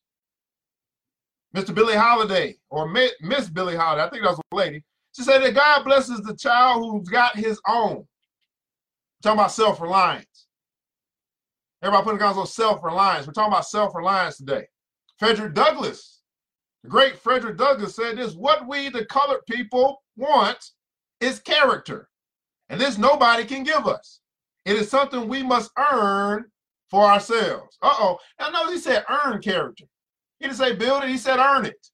Mr. 1.55 1.73
Billie 1.73 1.95
Holiday, 1.95 2.55
or 2.69 2.87
Miss 2.87 3.49
Billie 3.49 3.75
Holiday, 3.75 4.03
I 4.03 4.09
think 4.09 4.23
that 4.23 4.31
was 4.31 4.41
a 4.51 4.55
lady. 4.55 4.83
She 5.15 5.23
said 5.23 5.39
that 5.39 5.55
God 5.55 5.83
blesses 5.83 6.21
the 6.21 6.35
child 6.35 6.83
who's 6.83 7.09
got 7.09 7.35
his 7.35 7.59
own. 7.67 8.05
I'm 9.17 9.23
talking 9.23 9.39
about 9.39 9.51
self-reliance. 9.51 10.47
Everybody 11.81 12.03
putting 12.03 12.19
guns 12.19 12.37
on 12.37 12.47
self-reliance. 12.47 13.27
We're 13.27 13.33
talking 13.33 13.53
about 13.53 13.67
self-reliance 13.67 14.37
today. 14.37 14.65
Frederick 15.17 15.53
Douglass, 15.53 16.21
the 16.83 16.89
great 16.89 17.17
Frederick 17.17 17.57
Douglass 17.57 17.95
said 17.95 18.17
this, 18.17 18.33
what 18.33 18.67
we, 18.67 18.89
the 18.89 19.05
colored 19.05 19.45
people, 19.49 20.03
want 20.15 20.71
is 21.19 21.39
character. 21.39 22.09
And 22.69 22.79
this 22.79 22.97
nobody 22.97 23.45
can 23.45 23.63
give 23.63 23.87
us. 23.87 24.19
It 24.65 24.75
is 24.75 24.89
something 24.89 25.27
we 25.27 25.41
must 25.43 25.71
earn 25.77 26.45
for 26.89 27.05
ourselves. 27.05 27.77
Uh-oh. 27.81 28.17
I 28.39 28.51
know 28.51 28.69
he 28.71 28.77
said 28.77 29.05
earn 29.09 29.41
character. 29.41 29.85
He 30.39 30.45
didn't 30.45 30.57
say 30.57 30.75
build 30.75 31.03
it, 31.03 31.09
he 31.09 31.17
said 31.17 31.39
earn 31.39 31.65
it. 31.65 31.87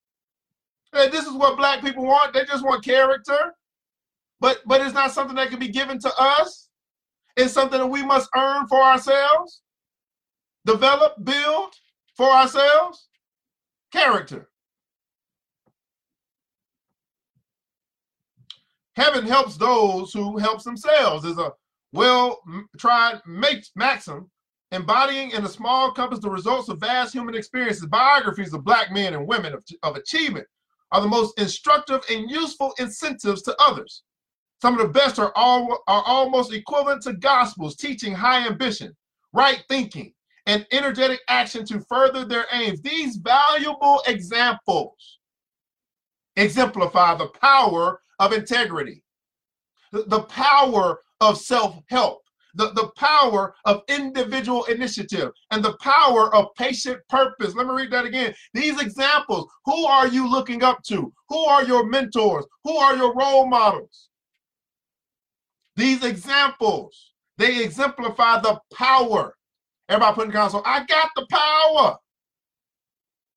Hey, 0.93 1.09
this 1.09 1.25
is 1.25 1.33
what 1.33 1.57
black 1.57 1.81
people 1.81 2.05
want. 2.05 2.33
They 2.33 2.45
just 2.45 2.65
want 2.65 2.83
character. 2.83 3.53
But 4.39 4.59
but 4.65 4.81
it's 4.81 4.93
not 4.93 5.11
something 5.11 5.35
that 5.37 5.49
can 5.49 5.59
be 5.59 5.69
given 5.69 5.99
to 5.99 6.11
us. 6.17 6.62
It's 7.35 7.53
something 7.53 7.79
that 7.79 7.87
we 7.87 8.03
must 8.03 8.29
earn 8.35 8.67
for 8.67 8.81
ourselves 8.81 9.61
develop, 10.65 11.23
build 11.23 11.73
for 12.15 12.29
ourselves? 12.29 13.07
Character. 13.91 14.49
Heaven 18.95 19.25
helps 19.25 19.57
those 19.57 20.13
who 20.13 20.37
helps 20.37 20.63
themselves 20.63 21.25
is 21.25 21.37
a 21.37 21.51
well 21.93 22.41
tried 22.77 23.21
maxim 23.25 24.29
embodying 24.71 25.31
in 25.31 25.45
a 25.45 25.49
small 25.49 25.91
compass 25.91 26.19
the 26.19 26.29
results 26.29 26.69
of 26.69 26.79
vast 26.79 27.13
human 27.13 27.35
experiences. 27.35 27.85
Biographies 27.85 28.53
of 28.53 28.63
black 28.63 28.91
men 28.91 29.13
and 29.13 29.27
women 29.27 29.53
of, 29.53 29.63
of 29.83 29.95
achievement 29.95 30.47
are 30.91 31.01
the 31.01 31.07
most 31.07 31.39
instructive 31.39 32.01
and 32.09 32.29
useful 32.29 32.73
incentives 32.79 33.41
to 33.43 33.55
others. 33.59 34.03
Some 34.63 34.79
of 34.79 34.87
the 34.87 34.93
best 34.97 35.19
are, 35.19 35.33
all, 35.35 35.83
are 35.89 36.03
almost 36.05 36.53
equivalent 36.53 37.01
to 37.01 37.11
gospels, 37.11 37.75
teaching 37.75 38.13
high 38.13 38.47
ambition, 38.47 38.95
right 39.33 39.61
thinking, 39.67 40.13
and 40.45 40.65
energetic 40.71 41.19
action 41.27 41.65
to 41.65 41.81
further 41.81 42.23
their 42.23 42.45
aims. 42.53 42.81
These 42.81 43.17
valuable 43.17 44.01
examples 44.07 45.19
exemplify 46.37 47.15
the 47.15 47.27
power 47.41 47.99
of 48.19 48.31
integrity, 48.31 49.03
the, 49.91 50.21
power 50.29 51.01
of 51.19 51.37
self-help, 51.37 52.21
the, 52.55 52.71
the 52.71 52.89
power 52.95 53.55
of 53.65 53.81
individual 53.89 54.63
initiative, 54.63 55.31
and 55.51 55.61
the 55.61 55.75
power 55.81 56.33
of 56.33 56.55
patient 56.55 57.01
purpose. 57.09 57.53
Let 57.53 57.67
me 57.67 57.73
read 57.73 57.91
that 57.91 58.05
again. 58.05 58.33
These 58.53 58.79
examples, 58.79 59.51
who 59.65 59.85
are 59.87 60.07
you 60.07 60.25
looking 60.25 60.63
up 60.63 60.81
to? 60.83 61.11
Who 61.27 61.43
are 61.47 61.65
your 61.65 61.85
mentors? 61.85 62.45
Who 62.63 62.77
are 62.77 62.95
your 62.95 63.13
role 63.13 63.45
models? 63.45 64.07
These 65.75 66.03
examples, 66.03 67.13
they 67.37 67.63
exemplify 67.63 68.41
the 68.41 68.59
power 68.73 69.35
Everybody 69.89 70.15
putting 70.15 70.31
console, 70.31 70.61
oh, 70.65 70.69
I 70.69 70.85
got 70.85 71.09
the 71.15 71.27
power. 71.29 71.97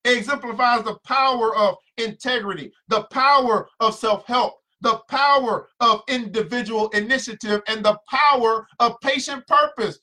It 0.03 0.17
exemplifies 0.17 0.83
the 0.83 0.97
power 1.05 1.55
of 1.55 1.75
integrity, 1.97 2.71
the 2.87 3.03
power 3.03 3.67
of 3.79 3.95
self-help, 3.95 4.53
the 4.81 4.99
power 5.09 5.67
of 5.81 6.01
individual 6.07 6.87
initiative, 6.89 7.61
and 7.67 7.83
the 7.83 7.97
power 8.09 8.65
of 8.79 8.95
patient 9.01 9.45
purpose. 9.47 9.99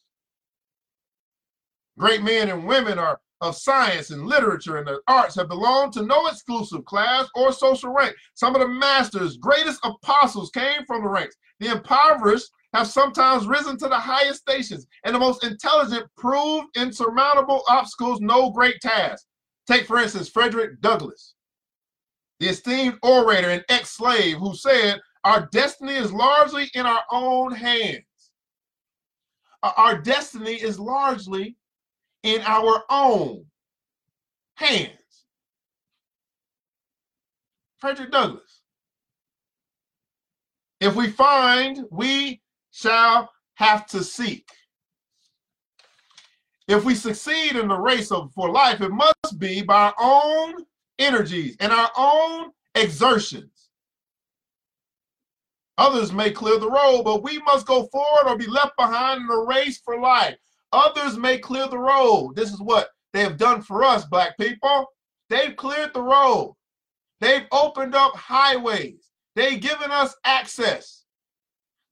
Great 1.99 2.23
men 2.23 2.51
and 2.51 2.67
women 2.67 2.99
are 2.99 3.21
of 3.45 3.57
science 3.57 4.11
and 4.11 4.27
literature 4.27 4.79
and 4.79 4.87
the 4.87 5.01
arts 5.07 5.35
have 5.37 5.49
belonged 5.49 5.93
to 5.93 6.03
no 6.03 6.27
exclusive 6.27 6.85
class 6.87 7.29
or 7.35 7.53
social 7.53 7.93
rank. 7.93 8.17
Some 8.35 8.55
of 8.55 8.63
the 8.63 8.69
masters, 8.69 9.37
greatest 9.37 9.81
apostles 9.85 10.51
came 10.51 10.85
from 10.87 11.03
the 11.03 11.09
ranks. 11.09 11.37
The 11.61 11.73
impoverished 11.73 12.51
have 12.73 12.89
sometimes 12.89 13.47
risen 13.47 13.77
to 13.79 13.89
the 13.89 13.99
highest 13.99 14.41
stations, 14.41 14.87
and 15.05 15.15
the 15.15 15.19
most 15.19 15.45
intelligent 15.45 16.07
proved 16.17 16.77
insurmountable 16.77 17.63
obstacles 17.69 18.21
no 18.21 18.51
great 18.51 18.81
task. 18.81 19.27
Take, 19.67 19.87
for 19.87 19.99
instance, 19.99 20.29
Frederick 20.29 20.81
Douglass, 20.81 21.35
the 22.41 22.49
esteemed 22.49 22.99
orator 23.03 23.51
and 23.51 23.65
ex 23.69 23.91
slave 23.91 24.39
who 24.39 24.55
said, 24.55 25.01
Our 25.23 25.49
destiny 25.53 25.95
is 25.95 26.13
largely 26.13 26.71
in 26.75 26.87
our 26.87 27.03
own 27.13 27.53
hands. 27.53 28.05
Uh, 29.63 29.73
our 29.77 29.99
destiny 29.99 30.55
is 30.55 30.79
largely 30.79 31.57
in 32.25 32.41
our 32.41 32.83
own 32.91 33.45
hands. 34.57 34.91
Frederick 37.77 38.11
Douglass. 38.11 38.63
If 40.81 40.97
we 40.97 41.11
find 41.11 41.85
we 41.91 42.41
shall 42.73 43.31
have 43.55 43.87
to 43.89 44.03
seek. 44.03 44.49
If 46.67 46.85
we 46.85 46.95
succeed 46.95 47.57
in 47.57 47.69
the 47.69 47.79
race 47.79 48.11
of, 48.11 48.33
for 48.33 48.51
life, 48.51 48.81
it 48.81 48.91
must 48.91 49.39
be 49.39 49.63
by 49.63 49.93
our 49.93 49.95
own 49.99 50.65
energies 50.99 51.57
and 51.61 51.73
our 51.73 51.91
own 51.97 52.51
exertions. 52.75 53.69
Others 55.77 56.13
may 56.13 56.31
clear 56.31 56.59
the 56.59 56.71
road, 56.71 57.03
but 57.03 57.23
we 57.23 57.39
must 57.41 57.67
go 57.67 57.87
forward 57.87 58.31
or 58.31 58.39
be 58.39 58.47
left 58.47 58.77
behind 58.79 59.21
in 59.21 59.27
the 59.27 59.45
race 59.47 59.79
for 59.85 60.01
life. 60.01 60.39
Others 60.75 61.17
may 61.17 61.39
clear 61.39 61.69
the 61.69 61.79
road. 61.79 62.35
This 62.35 62.53
is 62.53 62.61
what 62.61 62.89
they 63.13 63.21
have 63.21 63.37
done 63.37 63.63
for 63.63 63.85
us, 63.85 64.05
black 64.07 64.37
people. 64.37 64.87
They've 65.31 65.55
cleared 65.55 65.95
the 65.95 66.03
road. 66.03 66.57
They've 67.21 67.47
opened 67.53 67.95
up 67.95 68.17
highways. 68.17 69.11
They've 69.37 69.61
given 69.61 69.93
us 69.93 70.17
access. 70.25 71.05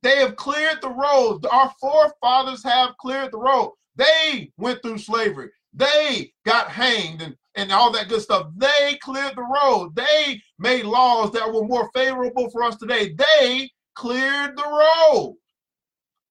They 0.03 0.17
have 0.17 0.35
cleared 0.35 0.83
the 0.83 0.91
road. 0.91 1.47
Our 1.47 1.73
forefathers 1.81 2.65
have 2.65 2.97
cleared 2.99 3.33
the 3.33 3.39
road. 3.39 3.73
They 3.95 4.51
went 4.57 4.83
through 4.83 4.99
slavery. 4.99 5.51
They 5.73 6.33
got 6.45 6.69
hanged 6.69 7.23
and, 7.23 7.37
and 7.55 7.71
all 7.71 7.93
that 7.93 8.09
good 8.09 8.23
stuff. 8.23 8.49
They 8.57 8.99
cleared 9.01 9.37
the 9.37 9.43
road. 9.43 9.95
They 9.95 10.43
made 10.59 10.87
laws 10.87 11.31
that 11.33 11.47
were 11.53 11.67
more 11.69 11.89
favorable 11.95 12.51
for 12.51 12.65
us 12.65 12.77
today. 12.77 13.15
They 13.15 13.71
cleared 13.95 14.57
the 14.57 14.65
road. 14.67 15.37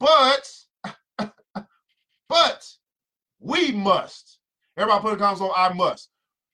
But, 0.02 0.52
but 2.32 2.66
we 3.42 3.74
must. 3.74 4.40
Everybody 4.78 5.02
put 5.02 5.14
a 5.14 5.18
console, 5.18 5.54
I 5.54 5.74
must. 5.74 6.10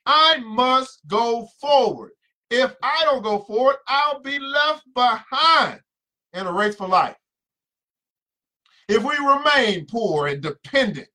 I 0.07 0.39
must 0.39 1.01
go 1.07 1.47
forward. 1.61 2.11
If 2.49 2.75
I 2.81 3.01
don't 3.03 3.21
go 3.21 3.39
forward, 3.39 3.75
I'll 3.87 4.19
be 4.21 4.39
left 4.39 4.83
behind 4.95 5.79
in 6.33 6.47
a 6.47 6.51
race 6.51 6.75
for 6.75 6.87
life. 6.87 7.15
If 8.89 9.03
we 9.03 9.15
remain 9.17 9.85
poor 9.85 10.27
and 10.27 10.41
dependent, 10.41 11.09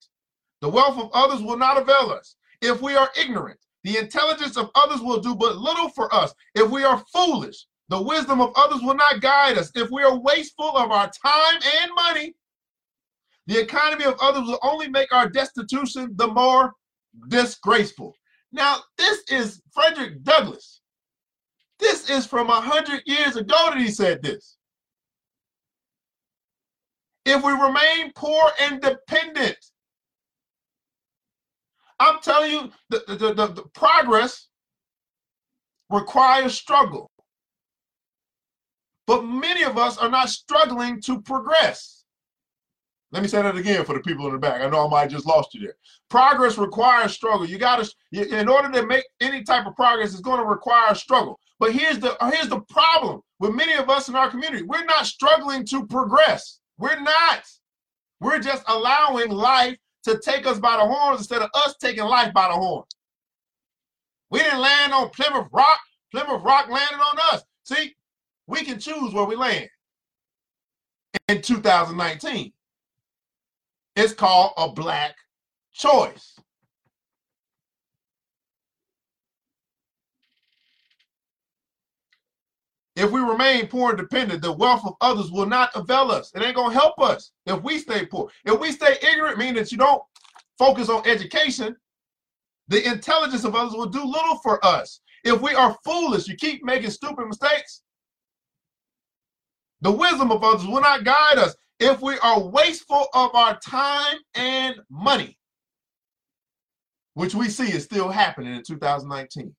the 0.61 0.69
wealth 0.69 0.97
of 0.97 1.11
others 1.13 1.43
will 1.43 1.59
not 1.59 1.81
avail 1.81 2.11
us. 2.13 2.37
if 2.61 2.81
we 2.81 2.95
are 2.95 3.11
ignorant. 3.21 3.59
The 3.83 3.99
intelligence 3.99 4.57
of 4.57 4.71
others 4.77 5.01
will 5.01 5.19
do 5.19 5.35
but 5.35 5.57
little 5.57 5.89
for 5.89 6.15
us. 6.15 6.33
If 6.55 6.71
we 6.71 6.85
are 6.85 7.03
foolish, 7.13 7.67
the 7.89 8.01
wisdom 8.01 8.41
of 8.41 8.53
others 8.55 8.81
will 8.81 8.95
not 8.95 9.21
guide 9.21 9.59
us. 9.59 9.73
If 9.75 9.91
we 9.91 10.05
are 10.05 10.17
wasteful 10.17 10.77
of 10.77 10.93
our 10.93 11.11
time 11.11 11.61
and 11.81 11.91
money, 11.97 12.37
the 13.47 13.61
economy 13.61 14.05
of 14.05 14.17
others 14.21 14.47
will 14.47 14.59
only 14.63 14.89
make 14.89 15.13
our 15.13 15.29
destitution 15.29 16.13
the 16.17 16.29
more 16.29 16.73
disgraceful. 17.29 18.15
Now, 18.53 18.79
this 18.99 19.23
is 19.29 19.63
Frederick 19.73 20.23
Douglass. 20.23 20.81
This 21.79 22.09
is 22.09 22.27
from 22.27 22.49
a 22.51 22.61
hundred 22.61 23.03
years 23.07 23.37
ago 23.37 23.71
that 23.71 23.79
he 23.79 23.89
said 23.89 24.23
this. 24.23 24.57
If 27.25 27.43
we 27.45 27.53
remain 27.53 28.13
poor 28.15 28.51
and 28.61 28.81
dependent, 28.81 29.57
I'm 31.99 32.21
telling 32.21 32.51
you, 32.51 32.71
the, 32.91 33.05
the, 33.09 33.35
the, 33.35 33.47
the 33.49 33.63
progress 33.75 34.49
requires 35.89 36.55
struggle. 36.55 37.11
But 39.07 39.23
many 39.23 39.63
of 39.63 39.79
us 39.79 39.99
are 39.99 40.09
not 40.09 40.31
struggling 40.31 41.01
to 41.03 41.21
progress. 41.23 42.02
Let 43.13 43.23
me 43.23 43.29
say 43.29 43.43
that 43.43 43.57
again 43.57 43.85
for 43.85 43.95
the 43.95 44.01
people 44.01 44.27
in 44.27 44.33
the 44.33 44.39
back. 44.39 44.63
I 44.63 44.71
know 44.71 44.87
I 44.87 44.91
might 44.91 45.11
just 45.11 45.27
lost 45.27 45.53
you 45.53 45.61
there. 45.61 45.77
Progress 46.09 46.57
requires 46.57 47.13
struggle. 47.13 47.47
You 47.47 47.59
got 47.59 47.85
to, 47.85 48.39
in 48.41 48.49
order 48.49 48.71
to 48.73 48.87
make 48.87 49.05
any 49.21 49.43
type 49.43 49.67
of 49.67 49.77
progress, 49.77 50.13
it's 50.13 50.23
going 50.23 50.41
to 50.41 50.47
require 50.47 50.95
struggle. 50.95 51.39
But 51.61 51.73
here's 51.73 51.99
the 51.99 52.17
here's 52.33 52.49
the 52.49 52.61
problem 52.63 53.21
with 53.39 53.55
many 53.55 53.75
of 53.75 53.91
us 53.91 54.09
in 54.09 54.17
our 54.17 54.31
community. 54.31 54.63
We're 54.63 54.85
not 54.85 55.07
struggling 55.07 55.65
to 55.67 55.87
progress. 55.87 56.61
We're 56.79 57.01
not. 57.01 57.45
We're 58.21 58.41
just 58.41 58.65
allowing 58.67 59.31
life 59.31 59.77
to 60.05 60.19
take 60.19 60.47
us 60.47 60.59
by 60.59 60.77
the 60.77 60.87
horns 60.87 61.21
instead 61.21 61.43
of 61.43 61.51
us 61.55 61.77
taking 61.81 62.05
life 62.05 62.33
by 62.33 62.49
the 62.49 62.55
horns. 62.55 62.97
We 64.31 64.39
didn't 64.39 64.61
land 64.61 64.95
on 64.95 65.11
Plymouth 65.11 65.49
Rock. 65.53 65.81
Plymouth 66.11 66.43
Rock 66.43 66.69
landed 66.71 66.97
on 66.97 67.19
us. 67.33 67.43
See, 67.65 67.95
we 68.47 68.65
can 68.65 68.81
choose 68.81 69.13
where 69.13 69.25
we 69.25 69.37
land 69.37 69.69
in 71.29 71.43
2019. 71.43 72.53
It's 73.95 74.15
called 74.15 74.53
a 74.57 74.71
black 74.71 75.15
choice. 75.73 76.39
If 82.95 83.11
we 83.11 83.21
remain 83.21 83.69
poor 83.69 83.91
and 83.91 83.99
dependent, 83.99 84.43
the 84.43 84.53
wealth 84.53 84.83
of 84.87 84.95
others 85.01 85.31
will 85.31 85.47
not 85.47 85.71
avail 85.75 86.11
us. 86.11 86.31
It 86.35 86.43
ain't 86.43 86.57
gonna 86.57 86.75
help 86.75 87.01
us 87.01 87.33
if 87.47 87.63
we 87.63 87.79
stay 87.79 88.05
poor. 88.05 88.31
If 88.45 88.61
we 88.61 88.71
stay 88.71 88.97
ignorant, 89.03 89.39
meaning 89.39 89.55
that 89.55 89.73
you 89.73 89.79
don't 89.79 90.03
focus 90.59 90.89
on 90.91 91.07
education, 91.07 91.75
the 92.69 92.87
intelligence 92.87 93.45
of 93.45 93.55
others 93.55 93.73
will 93.73 93.87
do 93.87 94.05
little 94.05 94.39
for 94.39 94.65
us. 94.65 95.01
If 95.25 95.41
we 95.41 95.55
are 95.55 95.77
foolish, 95.85 96.29
you 96.29 96.37
keep 96.37 96.65
making 96.65 96.91
stupid 96.91 97.27
mistakes, 97.27 97.83
the 99.81 99.91
wisdom 99.91 100.31
of 100.31 100.45
others 100.45 100.67
will 100.67 100.81
not 100.81 101.05
guide 101.05 101.39
us. 101.39 101.57
If 101.85 102.01
we 102.01 102.17
are 102.21 102.41
wasteful 102.41 103.09
of 103.13 103.35
our 103.35 103.59
time 103.59 104.19
and 104.37 104.77
money, 104.89 105.37
which 107.15 107.35
we 107.35 107.49
see 107.49 107.73
is 107.73 107.83
still 107.83 108.09
happening 108.09 108.55
in 108.55 108.63
2019. 108.63 109.53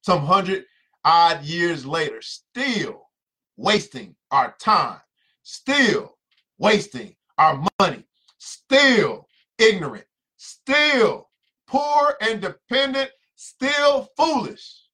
Some 0.00 0.24
hundred 0.24 0.64
odd 1.04 1.44
years 1.44 1.84
later, 1.84 2.22
still 2.22 3.10
wasting 3.58 4.16
our 4.30 4.54
time, 4.58 5.00
still 5.42 6.16
wasting 6.56 7.14
our 7.36 7.62
money, 7.78 8.02
still 8.38 9.28
ignorant, 9.58 10.06
still 10.38 11.28
poor 11.66 12.16
and 12.22 12.40
dependent, 12.40 13.10
still 13.36 14.08
foolish. 14.16 14.86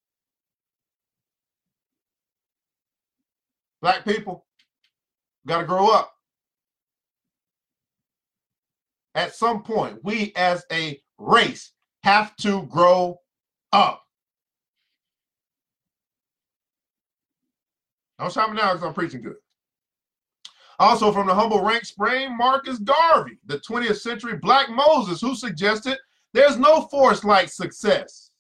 Black 3.80 4.04
people 4.04 4.47
got 5.48 5.58
to 5.58 5.66
grow 5.66 5.88
up. 5.88 6.12
At 9.14 9.34
some 9.34 9.62
point, 9.62 9.98
we 10.04 10.32
as 10.36 10.64
a 10.70 11.00
race 11.18 11.72
have 12.04 12.36
to 12.36 12.62
grow 12.64 13.18
up. 13.72 14.04
I'm 18.18 18.30
stopping 18.30 18.54
now 18.54 18.72
because 18.72 18.86
I'm 18.86 18.94
preaching 18.94 19.22
good. 19.22 19.36
Also, 20.80 21.12
from 21.12 21.26
the 21.26 21.34
humble 21.34 21.62
ranks 21.62 21.88
sprang 21.88 22.36
Marcus 22.36 22.78
Garvey, 22.78 23.38
the 23.46 23.58
20th 23.58 23.98
century 23.98 24.36
Black 24.36 24.70
Moses, 24.70 25.20
who 25.20 25.34
suggested 25.34 25.98
there's 26.32 26.58
no 26.58 26.82
force 26.82 27.24
like 27.24 27.48
success. 27.48 28.30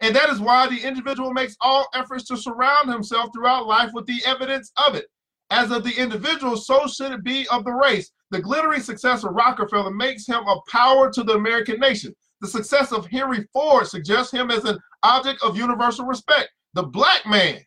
And 0.00 0.16
that 0.16 0.30
is 0.30 0.40
why 0.40 0.68
the 0.68 0.80
individual 0.80 1.32
makes 1.32 1.56
all 1.60 1.86
efforts 1.94 2.24
to 2.24 2.36
surround 2.36 2.90
himself 2.90 3.30
throughout 3.32 3.66
life 3.66 3.90
with 3.92 4.06
the 4.06 4.20
evidence 4.24 4.72
of 4.86 4.94
it. 4.94 5.06
As 5.52 5.70
of 5.70 5.84
the 5.84 5.94
individual, 5.94 6.56
so 6.56 6.86
should 6.86 7.12
it 7.12 7.22
be 7.22 7.46
of 7.48 7.66
the 7.66 7.72
race. 7.72 8.10
The 8.30 8.40
glittering 8.40 8.80
success 8.80 9.22
of 9.22 9.34
Rockefeller 9.34 9.90
makes 9.90 10.26
him 10.26 10.42
a 10.46 10.58
power 10.70 11.12
to 11.12 11.22
the 11.22 11.34
American 11.34 11.78
nation. 11.78 12.14
The 12.40 12.48
success 12.48 12.90
of 12.90 13.06
Henry 13.06 13.46
Ford 13.52 13.86
suggests 13.86 14.32
him 14.32 14.50
as 14.50 14.64
an 14.64 14.78
object 15.02 15.42
of 15.42 15.58
universal 15.58 16.06
respect. 16.06 16.48
The 16.72 16.84
black 16.84 17.26
man 17.26 17.60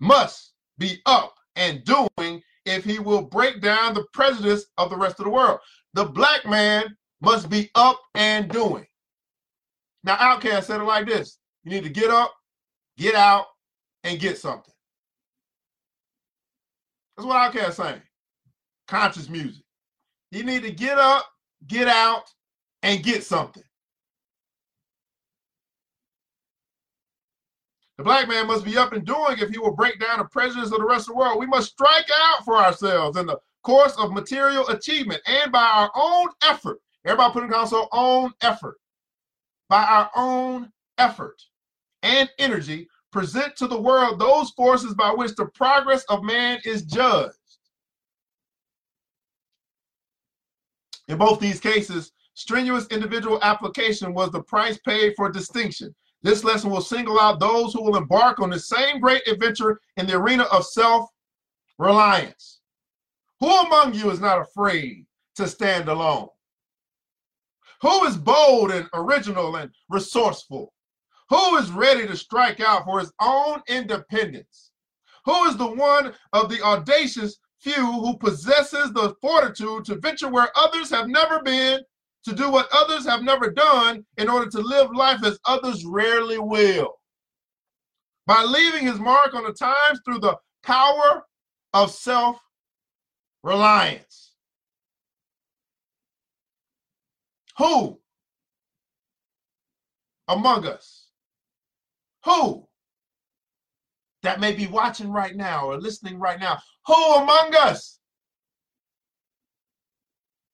must 0.00 0.54
be 0.76 1.00
up 1.06 1.36
and 1.54 1.84
doing 1.84 2.42
if 2.64 2.82
he 2.82 2.98
will 2.98 3.22
break 3.22 3.60
down 3.60 3.94
the 3.94 4.06
prejudice 4.12 4.66
of 4.76 4.90
the 4.90 4.96
rest 4.96 5.20
of 5.20 5.26
the 5.26 5.30
world. 5.30 5.60
The 5.94 6.06
black 6.06 6.44
man 6.46 6.96
must 7.20 7.48
be 7.48 7.70
up 7.76 8.00
and 8.16 8.50
doing. 8.50 8.86
Now, 10.02 10.16
Outkast 10.16 10.64
said 10.64 10.80
it 10.80 10.84
like 10.84 11.06
this 11.06 11.38
you 11.62 11.70
need 11.70 11.84
to 11.84 11.90
get 11.90 12.10
up, 12.10 12.34
get 12.98 13.14
out, 13.14 13.46
and 14.02 14.18
get 14.18 14.36
something. 14.36 14.74
That's 17.20 17.28
what 17.28 17.52
Outkast 17.52 17.74
saying. 17.74 18.02
Conscious 18.88 19.28
music. 19.28 19.62
You 20.30 20.42
need 20.42 20.62
to 20.62 20.70
get 20.70 20.96
up, 20.96 21.26
get 21.66 21.86
out, 21.86 22.24
and 22.82 23.02
get 23.02 23.24
something. 23.24 23.62
The 27.98 28.04
black 28.04 28.26
man 28.26 28.46
must 28.46 28.64
be 28.64 28.78
up 28.78 28.94
and 28.94 29.04
doing 29.04 29.36
if 29.38 29.50
he 29.50 29.58
will 29.58 29.76
break 29.76 30.00
down 30.00 30.20
the 30.20 30.24
prejudice 30.24 30.72
of 30.72 30.78
the 30.78 30.86
rest 30.86 31.08
of 31.10 31.14
the 31.14 31.18
world. 31.18 31.38
We 31.38 31.44
must 31.44 31.72
strike 31.72 32.08
out 32.18 32.42
for 32.46 32.56
ourselves 32.56 33.18
in 33.18 33.26
the 33.26 33.38
course 33.62 33.94
of 33.98 34.12
material 34.12 34.66
achievement 34.68 35.20
and 35.26 35.52
by 35.52 35.62
our 35.62 35.90
own 35.94 36.28
effort. 36.42 36.80
Everybody 37.04 37.32
put 37.34 37.44
in 37.44 37.50
console 37.50 37.88
own 37.92 38.32
effort. 38.40 38.76
By 39.68 39.84
our 39.84 40.10
own 40.16 40.72
effort 40.96 41.36
and 42.02 42.30
energy, 42.38 42.88
present 43.12 43.56
to 43.56 43.66
the 43.66 43.80
world 43.80 44.18
those 44.18 44.50
forces 44.50 44.94
by 44.94 45.10
which 45.10 45.34
the 45.34 45.46
progress 45.46 46.04
of 46.08 46.22
man 46.22 46.58
is 46.64 46.82
judged. 46.82 47.34
In 51.08 51.18
both 51.18 51.40
these 51.40 51.58
cases, 51.58 52.12
strenuous 52.34 52.86
individual 52.88 53.40
application 53.42 54.14
was 54.14 54.30
the 54.30 54.42
price 54.42 54.78
paid 54.86 55.14
for 55.16 55.28
distinction. 55.28 55.94
This 56.22 56.44
lesson 56.44 56.70
will 56.70 56.82
single 56.82 57.18
out 57.18 57.40
those 57.40 57.72
who 57.72 57.82
will 57.82 57.96
embark 57.96 58.40
on 58.40 58.50
the 58.50 58.58
same 58.58 59.00
great 59.00 59.26
adventure 59.26 59.80
in 59.96 60.06
the 60.06 60.16
arena 60.16 60.44
of 60.44 60.64
self 60.64 61.08
reliance. 61.78 62.60
Who 63.40 63.48
among 63.48 63.94
you 63.94 64.10
is 64.10 64.20
not 64.20 64.40
afraid 64.40 65.06
to 65.36 65.48
stand 65.48 65.88
alone? 65.88 66.28
Who 67.82 68.04
is 68.04 68.16
bold 68.16 68.70
and 68.70 68.86
original 68.92 69.56
and 69.56 69.70
resourceful? 69.88 70.72
Who 71.30 71.56
is 71.56 71.70
ready 71.70 72.06
to 72.08 72.16
strike 72.16 72.60
out 72.60 72.84
for 72.84 72.98
his 72.98 73.12
own 73.20 73.62
independence? 73.68 74.72
Who 75.24 75.44
is 75.44 75.56
the 75.56 75.66
one 75.66 76.12
of 76.32 76.48
the 76.48 76.60
audacious 76.62 77.38
few 77.60 77.74
who 77.74 78.16
possesses 78.18 78.92
the 78.92 79.14
fortitude 79.20 79.84
to 79.84 79.96
venture 79.96 80.28
where 80.28 80.50
others 80.56 80.90
have 80.90 81.08
never 81.08 81.40
been 81.42 81.80
to 82.24 82.34
do 82.34 82.50
what 82.50 82.68
others 82.72 83.06
have 83.06 83.22
never 83.22 83.50
done 83.50 84.04
in 84.18 84.28
order 84.28 84.50
to 84.50 84.60
live 84.60 84.90
life 84.94 85.24
as 85.24 85.38
others 85.44 85.84
rarely 85.84 86.38
will. 86.38 86.94
By 88.26 88.42
leaving 88.42 88.86
his 88.86 88.98
mark 88.98 89.34
on 89.34 89.44
the 89.44 89.52
times 89.52 90.00
through 90.04 90.18
the 90.18 90.36
power 90.62 91.24
of 91.72 91.90
self 91.90 92.38
reliance. 93.42 94.34
Who 97.58 98.00
among 100.28 100.66
us? 100.66 100.99
Who 102.24 102.66
that 104.22 104.40
may 104.40 104.52
be 104.52 104.66
watching 104.66 105.10
right 105.10 105.34
now 105.34 105.66
or 105.66 105.80
listening 105.80 106.18
right 106.18 106.38
now? 106.38 106.58
Who 106.86 107.14
among 107.14 107.54
us 107.54 107.98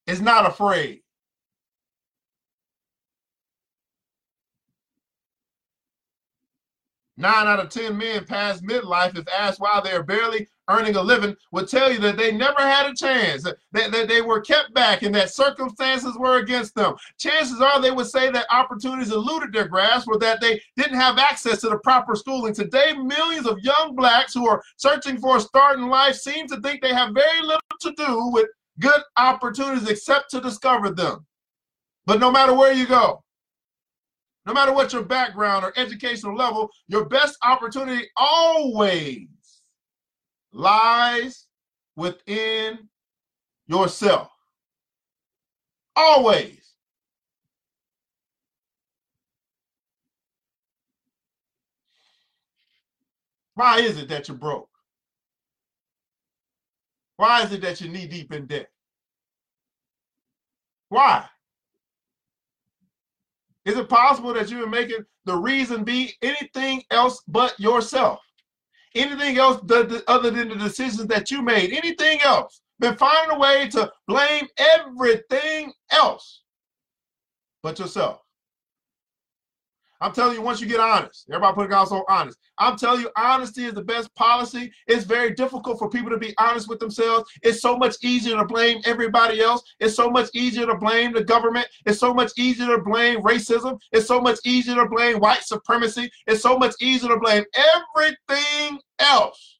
is 0.06 0.20
not 0.20 0.46
afraid? 0.46 1.00
Nine 7.18 7.46
out 7.46 7.60
of 7.60 7.70
10 7.70 7.96
men 7.96 8.24
past 8.26 8.62
midlife, 8.62 9.16
if 9.16 9.26
asked 9.28 9.58
why 9.58 9.80
they're 9.82 10.02
barely 10.02 10.46
earning 10.68 10.96
a 10.96 11.02
living, 11.02 11.34
would 11.50 11.66
tell 11.66 11.90
you 11.90 11.98
that 12.00 12.18
they 12.18 12.30
never 12.30 12.60
had 12.60 12.90
a 12.90 12.94
chance, 12.94 13.42
that, 13.44 13.56
that 13.72 14.08
they 14.08 14.20
were 14.20 14.40
kept 14.40 14.74
back 14.74 15.02
and 15.02 15.14
that 15.14 15.30
circumstances 15.30 16.18
were 16.18 16.38
against 16.38 16.74
them. 16.74 16.94
Chances 17.18 17.60
are 17.60 17.80
they 17.80 17.90
would 17.90 18.08
say 18.08 18.30
that 18.30 18.46
opportunities 18.50 19.12
eluded 19.12 19.52
their 19.52 19.68
grasp 19.68 20.08
or 20.08 20.18
that 20.18 20.42
they 20.42 20.60
didn't 20.76 20.98
have 20.98 21.18
access 21.18 21.60
to 21.60 21.70
the 21.70 21.78
proper 21.78 22.14
schooling. 22.16 22.52
Today, 22.52 22.92
millions 22.92 23.46
of 23.46 23.60
young 23.60 23.94
blacks 23.94 24.34
who 24.34 24.46
are 24.46 24.62
searching 24.76 25.16
for 25.18 25.38
a 25.38 25.40
start 25.40 25.78
in 25.78 25.88
life 25.88 26.16
seem 26.16 26.46
to 26.48 26.60
think 26.60 26.82
they 26.82 26.92
have 26.92 27.14
very 27.14 27.40
little 27.40 27.60
to 27.80 27.92
do 27.96 28.28
with 28.28 28.48
good 28.78 29.00
opportunities 29.16 29.88
except 29.88 30.30
to 30.32 30.40
discover 30.40 30.90
them. 30.90 31.24
But 32.04 32.20
no 32.20 32.30
matter 32.30 32.52
where 32.52 32.72
you 32.72 32.86
go, 32.86 33.22
no 34.46 34.54
matter 34.54 34.72
what 34.72 34.92
your 34.92 35.02
background 35.02 35.64
or 35.64 35.72
educational 35.76 36.36
level, 36.36 36.70
your 36.86 37.04
best 37.06 37.36
opportunity 37.42 38.06
always 38.16 39.26
lies 40.52 41.46
within 41.96 42.88
yourself. 43.66 44.28
Always. 45.96 46.74
Why 53.54 53.80
is 53.80 53.98
it 53.98 54.08
that 54.08 54.28
you're 54.28 54.36
broke? 54.36 54.68
Why 57.16 57.42
is 57.42 57.52
it 57.52 57.62
that 57.62 57.80
you're 57.80 57.90
knee 57.90 58.06
deep 58.06 58.32
in 58.32 58.46
debt? 58.46 58.68
Why? 60.90 61.24
Is 63.66 63.76
it 63.76 63.88
possible 63.88 64.32
that 64.32 64.48
you 64.48 64.62
are 64.62 64.68
making 64.68 65.04
the 65.24 65.36
reason 65.36 65.82
be 65.82 66.14
anything 66.22 66.84
else 66.92 67.20
but 67.26 67.58
yourself? 67.58 68.20
Anything 68.94 69.38
else 69.38 69.60
other 70.06 70.30
than 70.30 70.48
the 70.48 70.54
decisions 70.54 71.08
that 71.08 71.30
you 71.30 71.42
made? 71.42 71.72
Anything 71.72 72.20
else? 72.22 72.62
Been 72.78 72.96
finding 72.96 73.36
a 73.36 73.38
way 73.38 73.68
to 73.70 73.90
blame 74.06 74.46
everything 74.56 75.72
else 75.90 76.42
but 77.62 77.78
yourself. 77.78 78.20
I'm 80.00 80.12
telling 80.12 80.34
you, 80.34 80.42
once 80.42 80.60
you 80.60 80.66
get 80.66 80.80
honest, 80.80 81.26
everybody 81.28 81.54
put 81.54 81.70
it 81.70 81.72
also 81.72 82.04
honest. 82.08 82.38
I'm 82.58 82.76
telling 82.76 83.02
you, 83.02 83.10
honesty 83.16 83.64
is 83.64 83.74
the 83.74 83.82
best 83.82 84.14
policy. 84.14 84.72
It's 84.86 85.04
very 85.04 85.34
difficult 85.34 85.78
for 85.78 85.88
people 85.88 86.10
to 86.10 86.18
be 86.18 86.34
honest 86.38 86.68
with 86.68 86.80
themselves. 86.80 87.30
It's 87.42 87.60
so 87.60 87.76
much 87.76 87.96
easier 88.02 88.36
to 88.36 88.44
blame 88.44 88.80
everybody 88.84 89.40
else. 89.40 89.62
It's 89.80 89.96
so 89.96 90.10
much 90.10 90.28
easier 90.34 90.66
to 90.66 90.76
blame 90.76 91.12
the 91.12 91.24
government. 91.24 91.68
It's 91.86 91.98
so 91.98 92.12
much 92.14 92.32
easier 92.36 92.66
to 92.66 92.82
blame 92.82 93.22
racism. 93.22 93.78
It's 93.92 94.06
so 94.06 94.20
much 94.20 94.38
easier 94.44 94.76
to 94.76 94.88
blame 94.88 95.18
white 95.18 95.42
supremacy. 95.42 96.10
It's 96.26 96.42
so 96.42 96.58
much 96.58 96.74
easier 96.80 97.10
to 97.10 97.18
blame 97.18 97.44
everything 97.54 98.80
else 98.98 99.56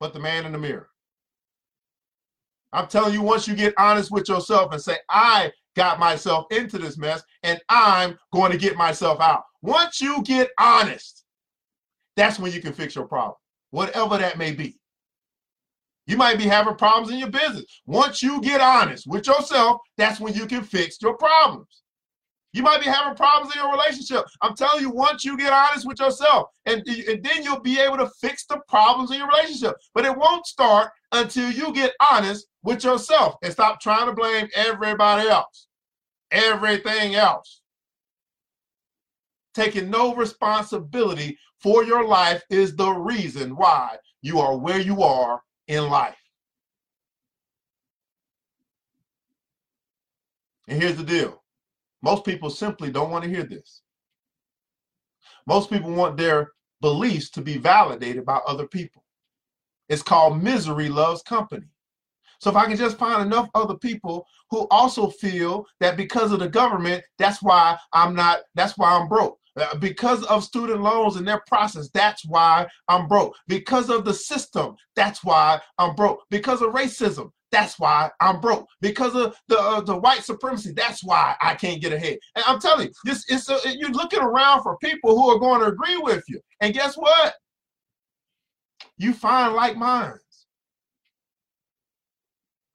but 0.00 0.12
the 0.12 0.20
man 0.20 0.46
in 0.46 0.52
the 0.52 0.58
mirror. 0.58 0.88
I'm 2.72 2.88
telling 2.88 3.14
you, 3.14 3.22
once 3.22 3.48
you 3.48 3.54
get 3.54 3.74
honest 3.78 4.10
with 4.10 4.28
yourself 4.28 4.72
and 4.72 4.80
say, 4.80 4.96
I 5.08 5.52
got 5.76 6.00
myself 6.00 6.46
into 6.50 6.78
this 6.78 6.98
mess 6.98 7.22
and 7.42 7.60
I'm 7.68 8.18
going 8.32 8.50
to 8.50 8.58
get 8.58 8.76
myself 8.76 9.20
out. 9.20 9.44
Once 9.62 10.00
you 10.00 10.22
get 10.22 10.50
honest, 10.58 11.24
that's 12.16 12.38
when 12.38 12.52
you 12.52 12.60
can 12.60 12.72
fix 12.72 12.94
your 12.94 13.06
problem, 13.06 13.36
whatever 13.70 14.16
that 14.18 14.38
may 14.38 14.52
be. 14.52 14.78
You 16.06 16.16
might 16.16 16.38
be 16.38 16.44
having 16.44 16.76
problems 16.76 17.10
in 17.10 17.18
your 17.18 17.30
business. 17.30 17.64
Once 17.84 18.22
you 18.22 18.40
get 18.40 18.60
honest 18.60 19.06
with 19.06 19.26
yourself, 19.26 19.80
that's 19.98 20.20
when 20.20 20.34
you 20.34 20.46
can 20.46 20.62
fix 20.62 21.02
your 21.02 21.16
problems. 21.16 21.82
You 22.52 22.62
might 22.62 22.80
be 22.80 22.86
having 22.86 23.16
problems 23.16 23.54
in 23.54 23.60
your 23.60 23.72
relationship. 23.72 24.24
I'm 24.40 24.54
telling 24.54 24.80
you, 24.80 24.88
once 24.88 25.24
you 25.24 25.36
get 25.36 25.52
honest 25.52 25.86
with 25.86 25.98
yourself, 25.98 26.48
and, 26.64 26.82
and 26.86 27.22
then 27.22 27.42
you'll 27.42 27.60
be 27.60 27.78
able 27.80 27.98
to 27.98 28.08
fix 28.20 28.46
the 28.46 28.60
problems 28.68 29.10
in 29.10 29.18
your 29.18 29.28
relationship. 29.28 29.74
But 29.94 30.06
it 30.06 30.16
won't 30.16 30.46
start 30.46 30.90
until 31.12 31.50
you 31.50 31.72
get 31.74 31.92
honest 32.10 32.46
with 32.62 32.82
yourself 32.82 33.34
and 33.42 33.52
stop 33.52 33.80
trying 33.80 34.06
to 34.06 34.14
blame 34.14 34.48
everybody 34.54 35.28
else 35.28 35.65
everything 36.30 37.14
else. 37.14 37.62
Taking 39.54 39.90
no 39.90 40.14
responsibility 40.14 41.38
for 41.60 41.84
your 41.84 42.06
life 42.06 42.42
is 42.50 42.76
the 42.76 42.90
reason 42.90 43.56
why 43.56 43.96
you 44.22 44.40
are 44.40 44.56
where 44.56 44.80
you 44.80 45.02
are 45.02 45.40
in 45.68 45.88
life. 45.88 46.16
And 50.68 50.80
here's 50.80 50.96
the 50.96 51.04
deal 51.04 51.42
most 52.02 52.24
people 52.24 52.50
simply 52.50 52.90
don't 52.90 53.10
want 53.10 53.24
to 53.24 53.30
hear 53.30 53.44
this. 53.44 53.82
Most 55.46 55.70
people 55.70 55.92
want 55.92 56.16
their 56.16 56.50
beliefs 56.80 57.30
to 57.30 57.40
be 57.40 57.56
validated 57.56 58.24
by 58.24 58.40
other 58.46 58.66
people. 58.66 59.04
It's 59.88 60.02
called 60.02 60.42
misery 60.42 60.88
loves 60.88 61.22
company. 61.22 61.66
So 62.40 62.50
if 62.50 62.56
I 62.56 62.66
can 62.66 62.76
just 62.76 62.98
find 62.98 63.22
enough 63.22 63.48
other 63.54 63.76
people 63.76 64.26
who 64.50 64.66
also 64.70 65.08
feel 65.08 65.66
that 65.80 65.96
because 65.96 66.32
of 66.32 66.40
the 66.40 66.48
government, 66.48 67.02
that's 67.18 67.42
why 67.42 67.76
I'm 67.92 68.14
not, 68.14 68.40
that's 68.54 68.76
why 68.76 68.92
I'm 68.92 69.08
broke. 69.08 69.38
Uh, 69.58 69.74
because 69.78 70.22
of 70.24 70.44
student 70.44 70.82
loans 70.82 71.16
and 71.16 71.26
their 71.26 71.42
process, 71.46 71.88
that's 71.94 72.26
why 72.26 72.66
I'm 72.88 73.08
broke. 73.08 73.34
Because 73.48 73.88
of 73.88 74.04
the 74.04 74.12
system, 74.12 74.76
that's 74.94 75.24
why 75.24 75.58
I'm 75.78 75.94
broke. 75.94 76.20
Because 76.28 76.60
of 76.60 76.74
racism, 76.74 77.30
that's 77.50 77.78
why 77.78 78.10
I'm 78.20 78.40
broke. 78.40 78.66
Because 78.82 79.14
of 79.14 79.34
the 79.48 79.58
uh, 79.58 79.80
the 79.80 79.96
white 79.96 80.24
supremacy, 80.24 80.72
that's 80.72 81.02
why 81.02 81.36
I 81.40 81.54
can't 81.54 81.80
get 81.80 81.94
ahead. 81.94 82.18
And 82.34 82.44
I'm 82.46 82.60
telling 82.60 82.88
you, 82.88 82.92
this 83.04 83.24
you're 83.64 83.90
looking 83.90 84.20
around 84.20 84.62
for 84.62 84.76
people 84.78 85.16
who 85.16 85.30
are 85.30 85.38
going 85.38 85.60
to 85.60 85.68
agree 85.68 85.96
with 85.96 86.22
you. 86.28 86.38
And 86.60 86.74
guess 86.74 86.96
what? 86.96 87.34
You 88.98 89.14
find 89.14 89.54
like 89.54 89.76
minds. 89.76 90.25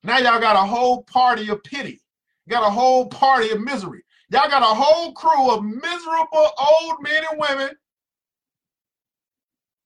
Now 0.04 0.18
y'all 0.18 0.40
got 0.40 0.56
a 0.56 0.68
whole 0.68 1.04
party 1.04 1.50
of 1.50 1.64
pity. 1.64 2.02
You 2.46 2.52
got 2.52 2.68
a 2.68 2.72
whole 2.72 3.08
party 3.08 3.52
of 3.52 3.62
misery. 3.62 4.04
Y'all 4.30 4.50
got 4.50 4.64
a 4.64 4.66
whole 4.66 5.14
crew 5.14 5.52
of 5.52 5.64
miserable 5.64 6.52
old 6.58 6.96
men 7.02 7.24
and 7.32 7.40
women 7.40 7.70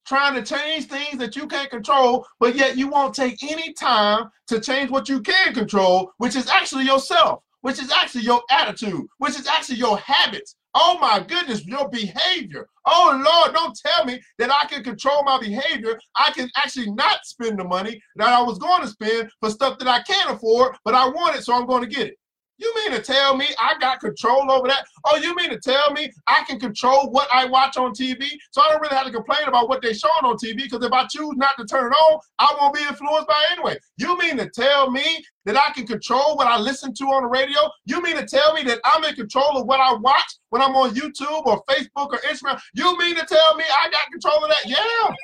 trying 0.06 0.36
to 0.36 0.43
change 0.43 0.86
things 0.86 1.17
that 1.17 1.36
you 1.36 1.47
can't 1.47 1.69
control, 1.69 2.25
but 2.39 2.56
yet 2.56 2.78
you 2.78 2.88
won't 2.88 3.15
take 3.15 3.41
any 3.43 3.73
time 3.73 4.30
to 4.47 4.60
change 4.60 4.91
what 4.91 5.10
you 5.10 5.19
can 5.21 5.54
control, 5.54 6.12
which 6.17 6.36
is 6.36 6.47
actually 6.47 6.86
yourself, 6.86 7.41
which 7.62 7.82
is 7.82 7.91
actually 7.91 8.21
your 8.21 8.41
attitude, 8.51 9.06
which 9.17 9.38
is 9.38 9.47
actually 9.47 9.78
your 9.78 9.97
habits, 9.97 10.56
Oh 10.77 10.97
my 10.99 11.25
goodness, 11.25 11.65
your 11.65 11.89
behavior. 11.89 12.67
Oh 12.85 13.21
Lord, 13.25 13.55
don't 13.55 13.77
tell 13.77 14.03
me 14.05 14.21
that 14.38 14.51
I 14.51 14.67
can 14.67 14.83
control 14.83 15.23
my 15.23 15.39
behavior. 15.39 15.97
I 16.15 16.31
can 16.31 16.49
actually 16.57 16.91
not 16.91 17.25
spend 17.25 17.57
the 17.57 17.63
money 17.63 18.01
that 18.17 18.27
I 18.27 18.41
was 18.41 18.59
going 18.59 18.81
to 18.81 18.89
spend 18.89 19.29
for 19.39 19.49
stuff 19.49 19.79
that 19.79 19.88
I 19.88 20.01
can't 20.01 20.31
afford, 20.31 20.75
but 20.83 20.93
I 20.93 21.07
want 21.07 21.38
it, 21.38 21.43
so 21.43 21.55
I'm 21.55 21.65
going 21.65 21.83
to 21.83 21.95
get 21.95 22.07
it. 22.07 22.17
You 22.57 22.73
mean 22.75 22.91
to 22.91 23.01
tell 23.01 23.35
me 23.35 23.47
I 23.59 23.77
got 23.79 23.99
control 23.99 24.49
over 24.49 24.67
that? 24.67 24.85
Oh, 25.03 25.17
you 25.17 25.35
mean 25.35 25.49
to 25.49 25.59
tell 25.59 25.91
me 25.91 26.11
I 26.27 26.43
can 26.47 26.59
control 26.59 27.11
what 27.11 27.27
I 27.31 27.45
watch 27.45 27.75
on 27.75 27.91
TV? 27.91 28.25
So 28.51 28.61
I 28.61 28.69
don't 28.69 28.81
really 28.81 28.95
have 28.95 29.05
to 29.05 29.11
complain 29.11 29.47
about 29.47 29.67
what 29.67 29.81
they're 29.81 29.93
showing 29.93 30.23
on 30.23 30.37
TV 30.37 30.63
because 30.63 30.83
if 30.83 30.91
I 30.91 31.05
choose 31.05 31.35
not 31.35 31.57
to 31.59 31.65
turn 31.65 31.91
it 31.91 31.95
on, 31.95 32.19
I 32.39 32.55
won't 32.59 32.73
be 32.73 32.81
influenced 32.81 33.27
by 33.27 33.43
anyway. 33.51 33.77
You 33.97 34.17
mean 34.17 34.37
to 34.37 34.49
tell 34.49 34.89
me 34.89 35.23
that 35.43 35.57
I 35.57 35.73
can 35.73 35.85
control 35.85 36.37
what 36.37 36.47
I 36.47 36.57
listen 36.57 36.93
to 36.93 37.03
on 37.05 37.23
the 37.23 37.29
radio? 37.29 37.59
You 37.85 38.01
mean 38.01 38.15
to 38.15 38.25
tell 38.25 38.53
me 38.53 38.63
that 38.63 38.79
I'm 38.85 39.03
in 39.03 39.15
control 39.15 39.57
of 39.57 39.67
what 39.67 39.81
I 39.81 39.93
watch 39.93 40.37
when 40.49 40.61
I'm 40.61 40.75
on 40.75 40.95
YouTube 40.95 41.45
or 41.45 41.61
Facebook 41.69 42.13
or 42.13 42.19
Instagram? 42.19 42.59
You 42.73 42.97
mean 42.97 43.15
to 43.15 43.25
tell 43.25 43.55
me 43.57 43.65
I 43.83 43.89
got 43.89 44.09
control 44.11 44.43
of 44.45 44.49
that? 44.49 44.65
Yeah. 44.65 45.15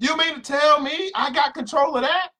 You 0.00 0.16
mean 0.16 0.36
to 0.36 0.40
tell 0.40 0.80
me 0.80 1.10
I 1.14 1.30
got 1.32 1.54
control 1.54 1.96
of 1.96 2.02
that? 2.02 2.30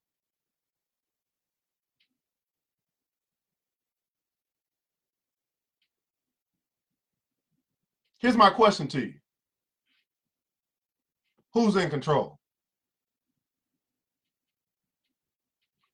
Here's 8.18 8.36
my 8.36 8.50
question 8.50 8.88
to 8.88 9.00
you 9.00 9.14
Who's 11.54 11.76
in 11.76 11.88
control? 11.90 12.38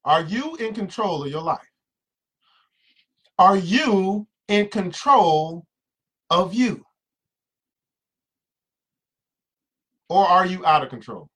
Are 0.05 0.23
you 0.23 0.57
in 0.57 0.75
control 0.75 1.23
of 1.25 1.31
your 1.31 1.43
life? 1.43 1.71
Are 3.39 3.57
you 3.57 4.27
in 4.49 4.69
control 4.69 5.67
of 6.31 6.53
you? 6.53 6.85
Or 10.11 10.27
are 10.27 10.45
you 10.45 10.65
out 10.67 10.83
of 10.83 10.91
control? 10.91 11.29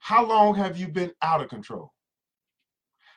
How 0.00 0.26
long 0.26 0.54
have 0.56 0.76
you 0.76 0.88
been 0.88 1.12
out 1.22 1.40
of 1.40 1.48
control? 1.48 1.92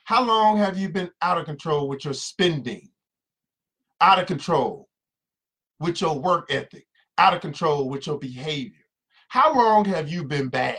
How 0.03 0.23
long 0.23 0.57
have 0.57 0.77
you 0.77 0.89
been 0.89 1.09
out 1.21 1.37
of 1.37 1.45
control 1.45 1.87
with 1.87 2.05
your 2.05 2.13
spending? 2.13 2.89
Out 3.99 4.19
of 4.19 4.27
control 4.27 4.87
with 5.81 6.01
your 6.01 6.19
work 6.19 6.51
ethic, 6.51 6.87
out 7.17 7.33
of 7.35 7.41
control 7.41 7.89
with 7.89 8.07
your 8.07 8.19
behavior? 8.19 8.85
How 9.29 9.55
long 9.55 9.85
have 9.85 10.09
you 10.09 10.23
been 10.23 10.49
bad? 10.49 10.77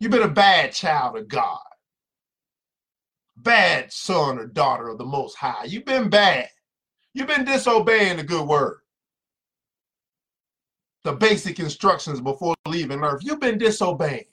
You've 0.00 0.12
been 0.12 0.22
a 0.22 0.28
bad 0.28 0.72
child 0.72 1.16
of 1.18 1.28
God. 1.28 1.60
bad 3.36 3.92
son 3.92 4.38
or 4.38 4.46
daughter 4.46 4.88
of 4.88 4.98
the 4.98 5.04
Most 5.04 5.36
High. 5.36 5.64
You've 5.66 5.84
been 5.84 6.08
bad. 6.08 6.48
You've 7.14 7.28
been 7.28 7.44
disobeying 7.44 8.16
the 8.18 8.24
good 8.24 8.46
word. 8.46 8.78
The 11.04 11.12
basic 11.12 11.60
instructions 11.60 12.20
before 12.20 12.54
leaving 12.68 13.02
earth. 13.02 13.22
You've 13.24 13.40
been 13.40 13.58
disobeying. 13.58 14.24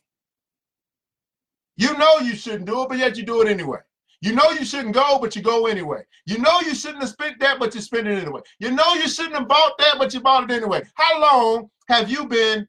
You 1.78 1.98
know 1.98 2.20
you 2.20 2.36
shouldn't 2.36 2.66
do 2.66 2.84
it, 2.84 2.90
but 2.90 2.98
yet 2.98 3.18
you 3.18 3.24
do 3.24 3.42
it 3.42 3.48
anyway. 3.50 3.80
You 4.22 4.34
know 4.34 4.52
you 4.52 4.64
shouldn't 4.64 4.94
go, 4.94 5.18
but 5.20 5.36
you 5.36 5.42
go 5.42 5.66
anyway. 5.66 6.04
You 6.28 6.38
know 6.38 6.62
you 6.62 6.76
shouldn't 6.76 7.02
have 7.02 7.10
spent 7.10 7.40
that, 7.40 7.60
but 7.60 7.74
you 7.74 7.82
spend 7.82 8.08
it 8.08 8.20
anyway. 8.20 8.42
You 8.60 8.72
know 8.72 8.94
you 8.94 9.08
shouldn't 9.08 9.36
have 9.36 9.48
bought 9.48 9.78
that, 9.80 9.96
but 9.98 10.14
you 10.14 10.20
bought 10.22 10.50
it 10.50 10.54
anyway. 10.54 10.84
How 10.94 11.20
long 11.20 11.70
have 11.90 12.10
you 12.10 12.28
been 12.28 12.68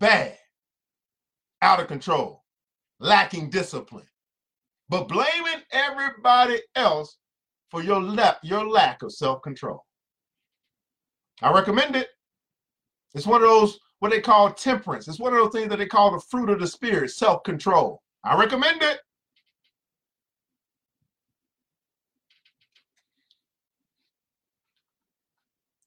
bad, 0.00 0.36
out 1.62 1.80
of 1.80 1.88
control, 1.88 2.44
lacking 3.00 3.48
discipline, 3.48 4.06
but 4.90 5.08
blaming 5.08 5.62
everybody 5.72 6.60
else 6.76 7.16
for 7.70 7.82
your, 7.82 8.00
la- 8.00 8.36
your 8.42 8.66
lack 8.66 9.02
of 9.02 9.12
self-control? 9.12 9.82
I 11.40 11.52
recommend 11.52 11.96
it. 11.96 12.08
It's 13.14 13.26
one 13.26 13.42
of 13.42 13.48
those 13.48 13.78
what 14.00 14.10
they 14.10 14.20
call 14.20 14.52
temperance. 14.52 15.08
It's 15.08 15.20
one 15.20 15.32
of 15.32 15.38
those 15.38 15.52
things 15.52 15.70
that 15.70 15.78
they 15.78 15.86
call 15.86 16.10
the 16.10 16.20
fruit 16.28 16.50
of 16.50 16.60
the 16.60 16.66
spirit, 16.66 17.12
self-control. 17.12 18.02
I 18.24 18.36
recommend 18.36 18.82
it. 18.82 18.98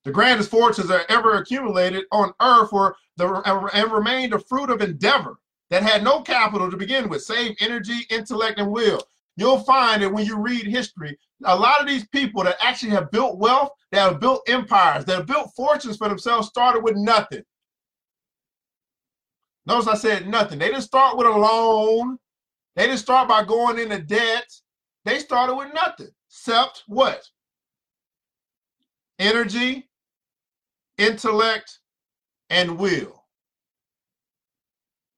The 0.05 0.11
grandest 0.11 0.51
fortunes 0.51 0.87
that 0.89 1.09
ever 1.09 1.33
accumulated 1.33 2.05
on 2.11 2.31
earth 2.39 2.71
were 2.71 2.95
the 3.17 3.41
and 3.73 3.91
remained 3.91 4.33
a 4.33 4.39
fruit 4.39 4.69
of 4.69 4.81
endeavor 4.81 5.39
that 5.71 5.81
had 5.81 6.03
no 6.03 6.21
capital 6.21 6.69
to 6.69 6.77
begin 6.77 7.09
with, 7.09 7.23
save 7.23 7.55
energy, 7.59 8.05
intellect, 8.11 8.59
and 8.59 8.71
will. 8.71 9.01
You'll 9.35 9.59
find 9.59 10.03
that 10.03 10.13
when 10.13 10.25
you 10.25 10.37
read 10.37 10.67
history, 10.67 11.17
a 11.43 11.55
lot 11.55 11.81
of 11.81 11.87
these 11.87 12.07
people 12.07 12.43
that 12.43 12.57
actually 12.61 12.91
have 12.91 13.09
built 13.09 13.39
wealth, 13.39 13.71
that 13.91 14.11
have 14.11 14.19
built 14.19 14.47
empires, 14.47 15.05
that 15.05 15.17
have 15.17 15.25
built 15.25 15.49
fortunes 15.55 15.97
for 15.97 16.07
themselves, 16.07 16.47
started 16.47 16.83
with 16.83 16.95
nothing. 16.95 17.43
Notice 19.65 19.87
I 19.87 19.95
said 19.95 20.27
nothing. 20.27 20.59
They 20.59 20.67
didn't 20.67 20.83
start 20.83 21.17
with 21.17 21.25
a 21.25 21.31
loan. 21.31 22.19
They 22.75 22.85
didn't 22.85 22.99
start 22.99 23.27
by 23.27 23.43
going 23.43 23.79
into 23.79 23.99
debt. 23.99 24.45
They 25.03 25.17
started 25.17 25.55
with 25.55 25.73
nothing, 25.73 26.11
except 26.29 26.83
what? 26.85 27.23
Energy, 29.17 29.89
intellect, 30.97 31.79
and 32.49 32.77
will. 32.77 33.23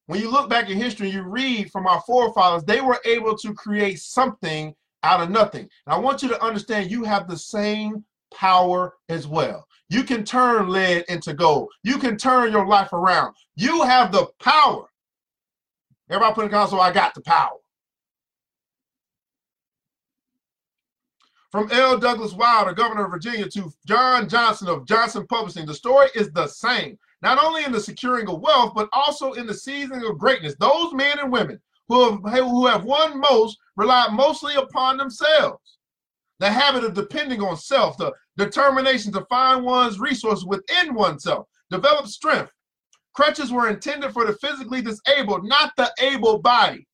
When 0.08 0.22
you 0.22 0.32
look 0.32 0.50
back 0.50 0.70
in 0.70 0.78
history, 0.78 1.10
you 1.10 1.24
read 1.24 1.70
from 1.72 1.86
our 1.86 2.02
forefathers, 2.02 2.64
they 2.64 2.80
were 2.80 3.00
able 3.04 3.38
to 3.38 3.54
create 3.54 4.00
something 4.00 4.74
out 5.04 5.22
of 5.22 5.30
nothing. 5.30 5.62
And 5.86 5.94
I 5.94 5.98
want 5.98 6.24
you 6.24 6.30
to 6.30 6.44
understand 6.44 6.90
you 6.90 7.04
have 7.04 7.28
the 7.28 7.38
same 7.38 8.06
power 8.34 8.94
as 9.10 9.28
well. 9.28 9.68
You 9.90 10.04
can 10.04 10.24
turn 10.24 10.70
lead 10.70 11.06
into 11.10 11.34
gold. 11.34 11.70
You 11.84 11.98
can 11.98 12.18
turn 12.18 12.52
your 12.52 12.66
life 12.66 12.94
around. 12.94 13.36
You 13.56 13.84
have 13.84 14.12
the 14.12 14.28
power. 14.40 14.88
Everybody 16.10 16.36
put 16.36 16.46
in 16.46 16.52
console, 16.52 16.80
I 16.80 16.92
got 16.92 17.14
the 17.14 17.22
power. 17.22 17.58
From 21.52 21.72
L. 21.72 21.98
Douglas 21.98 22.34
Wilder, 22.34 22.74
governor 22.74 23.06
of 23.06 23.12
Virginia, 23.12 23.48
to 23.48 23.72
John 23.86 24.28
Johnson 24.28 24.68
of 24.68 24.86
Johnson 24.86 25.26
Publishing, 25.28 25.66
the 25.66 25.74
story 25.74 26.10
is 26.14 26.30
the 26.32 26.48
same. 26.48 26.98
Not 27.22 27.42
only 27.42 27.64
in 27.64 27.72
the 27.72 27.80
securing 27.80 28.28
of 28.28 28.42
wealth, 28.42 28.74
but 28.76 28.90
also 28.92 29.32
in 29.32 29.48
the 29.48 29.54
seizing 29.54 30.04
of 30.04 30.18
greatness. 30.18 30.56
Those 30.60 30.94
men 30.94 31.20
and 31.20 31.32
women 31.32 31.60
who 31.88 32.22
have, 32.26 32.44
who 32.44 32.68
have 32.68 32.84
won 32.84 33.20
most 33.20 33.58
rely 33.78 34.10
mostly 34.12 34.56
upon 34.56 34.98
themselves. 34.98 35.78
The 36.40 36.50
habit 36.50 36.84
of 36.84 36.94
depending 36.94 37.42
on 37.42 37.56
self, 37.56 37.98
the 37.98 38.12
determination 38.36 39.14
to 39.14 39.26
find 39.30 39.64
one's 39.64 40.00
resources 40.00 40.46
within 40.46 40.94
oneself, 40.94 41.48
develop 41.72 42.08
strength. 42.08 42.52
Crutches 43.14 43.52
were 43.54 43.70
intended 43.70 44.12
for 44.12 44.26
the 44.26 44.34
physically 44.34 44.82
disabled, 44.82 45.48
not 45.48 45.72
the 45.78 45.92
able 46.00 46.40
body. 46.40 46.86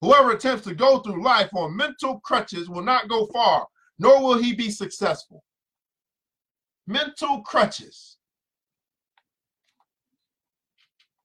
Whoever 0.00 0.32
attempts 0.32 0.64
to 0.64 0.74
go 0.74 1.00
through 1.00 1.22
life 1.22 1.50
on 1.54 1.76
mental 1.76 2.18
crutches 2.20 2.70
will 2.70 2.82
not 2.82 3.08
go 3.08 3.26
far 3.26 3.66
nor 4.00 4.22
will 4.22 4.38
he 4.38 4.54
be 4.54 4.70
successful. 4.70 5.44
Mental 6.86 7.42
crutches. 7.42 8.16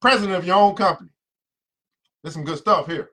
President 0.00 0.36
of 0.36 0.46
your 0.46 0.56
own 0.56 0.76
company. 0.76 1.08
There's 2.22 2.34
some 2.34 2.44
good 2.44 2.58
stuff 2.58 2.86
here. 2.86 3.10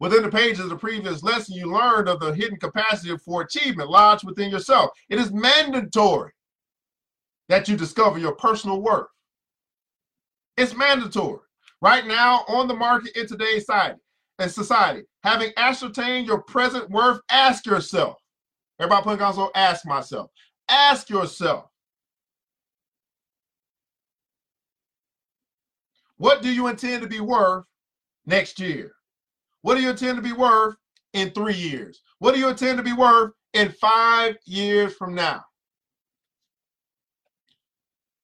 Within 0.00 0.22
the 0.22 0.30
pages 0.30 0.60
of 0.60 0.68
the 0.68 0.76
previous 0.76 1.22
lesson, 1.22 1.56
you 1.56 1.72
learned 1.72 2.10
of 2.10 2.20
the 2.20 2.34
hidden 2.34 2.58
capacity 2.58 3.16
for 3.24 3.40
achievement 3.40 3.88
lodged 3.88 4.26
within 4.26 4.50
yourself. 4.50 4.90
It 5.08 5.18
is 5.18 5.32
mandatory 5.32 6.32
that 7.48 7.68
you 7.68 7.76
discover 7.76 8.18
your 8.18 8.34
personal 8.34 8.82
worth. 8.82 9.08
It's 10.58 10.76
mandatory. 10.76 11.40
Right 11.80 12.06
now, 12.06 12.44
on 12.48 12.68
the 12.68 12.74
market 12.74 13.16
in 13.16 13.26
today's 13.26 13.64
society, 13.64 14.00
and 14.38 14.50
society. 14.50 15.02
Having 15.26 15.54
ascertained 15.56 16.28
your 16.28 16.40
present 16.40 16.88
worth, 16.88 17.20
ask 17.28 17.66
yourself. 17.66 18.16
Everybody 18.78 19.02
put 19.02 19.18
console, 19.18 19.46
oh, 19.46 19.58
ask 19.58 19.84
myself. 19.84 20.30
Ask 20.68 21.10
yourself. 21.10 21.64
What 26.16 26.42
do 26.42 26.54
you 26.54 26.68
intend 26.68 27.02
to 27.02 27.08
be 27.08 27.18
worth 27.18 27.64
next 28.24 28.60
year? 28.60 28.92
What 29.62 29.74
do 29.74 29.82
you 29.82 29.90
intend 29.90 30.14
to 30.14 30.22
be 30.22 30.32
worth 30.32 30.76
in 31.12 31.32
three 31.32 31.56
years? 31.56 32.02
What 32.20 32.32
do 32.32 32.38
you 32.38 32.48
intend 32.48 32.76
to 32.78 32.84
be 32.84 32.92
worth 32.92 33.32
in 33.52 33.72
five 33.72 34.36
years 34.44 34.94
from 34.94 35.12
now? 35.16 35.42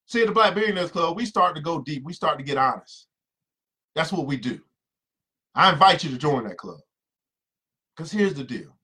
See, 0.07 0.21
at 0.21 0.29
the 0.29 0.33
Black 0.33 0.55
Billionaires 0.55 0.93
Club, 0.93 1.17
we 1.17 1.27
start 1.27 1.57
to 1.57 1.63
go 1.63 1.81
deep. 1.81 2.05
We 2.05 2.13
start 2.13 2.39
to 2.39 2.45
get 2.45 2.59
honest. 2.59 3.09
That's 3.97 4.13
what 4.13 4.29
we 4.29 4.37
do. 4.37 4.61
I 5.57 5.73
invite 5.73 6.05
you 6.05 6.11
to 6.11 6.17
join 6.17 6.45
that 6.45 6.59
club. 6.59 6.79
Because 8.03 8.19
here's 8.19 8.35
the 8.35 8.43
deal. 8.43 8.77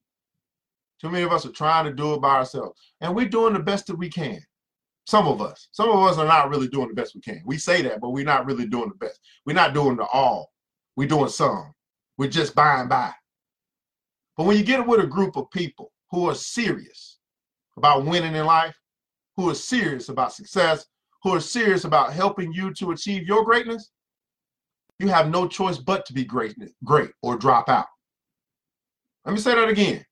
Too 1.00 1.10
many 1.10 1.24
of 1.24 1.32
us 1.32 1.44
are 1.44 1.50
trying 1.50 1.86
to 1.86 1.92
do 1.92 2.14
it 2.14 2.20
by 2.20 2.36
ourselves. 2.36 2.80
And 3.00 3.16
we're 3.16 3.28
doing 3.28 3.52
the 3.52 3.58
best 3.58 3.88
that 3.88 3.98
we 3.98 4.08
can. 4.08 4.38
Some 5.08 5.26
of 5.26 5.42
us. 5.42 5.66
Some 5.72 5.90
of 5.90 6.04
us 6.04 6.18
are 6.18 6.24
not 6.24 6.50
really 6.50 6.68
doing 6.68 6.86
the 6.86 6.94
best 6.94 7.16
we 7.16 7.20
can. 7.20 7.42
We 7.44 7.58
say 7.58 7.82
that, 7.82 8.00
but 8.00 8.10
we're 8.10 8.24
not 8.24 8.46
really 8.46 8.68
doing 8.68 8.90
the 8.90 8.94
best. 8.94 9.18
We're 9.44 9.54
not 9.54 9.74
doing 9.74 9.96
the 9.96 10.04
all. 10.04 10.52
We're 10.94 11.08
doing 11.08 11.30
some. 11.30 11.72
We're 12.16 12.30
just 12.30 12.54
by 12.54 12.78
and 12.78 12.88
by. 12.88 13.12
But 14.36 14.44
when 14.44 14.56
you 14.56 14.62
get 14.62 14.86
with 14.86 15.00
a 15.00 15.06
group 15.06 15.36
of 15.36 15.50
people 15.50 15.90
who 16.12 16.30
are 16.30 16.36
serious 16.36 17.18
about 17.76 18.04
winning 18.04 18.36
in 18.36 18.46
life, 18.46 18.76
who 19.36 19.50
are 19.50 19.54
serious 19.56 20.10
about 20.10 20.32
success, 20.32 20.86
who 21.24 21.34
are 21.34 21.40
serious 21.40 21.82
about 21.82 22.12
helping 22.12 22.52
you 22.52 22.72
to 22.74 22.92
achieve 22.92 23.26
your 23.26 23.44
greatness, 23.44 23.90
you 25.00 25.08
have 25.08 25.28
no 25.28 25.48
choice 25.48 25.78
but 25.78 26.06
to 26.06 26.12
be 26.12 26.24
great, 26.24 26.54
great 26.84 27.10
or 27.20 27.36
drop 27.36 27.68
out. 27.68 27.86
Let 29.28 29.34
me 29.34 29.40
say 29.40 29.54
that 29.56 29.68
again. 29.68 30.02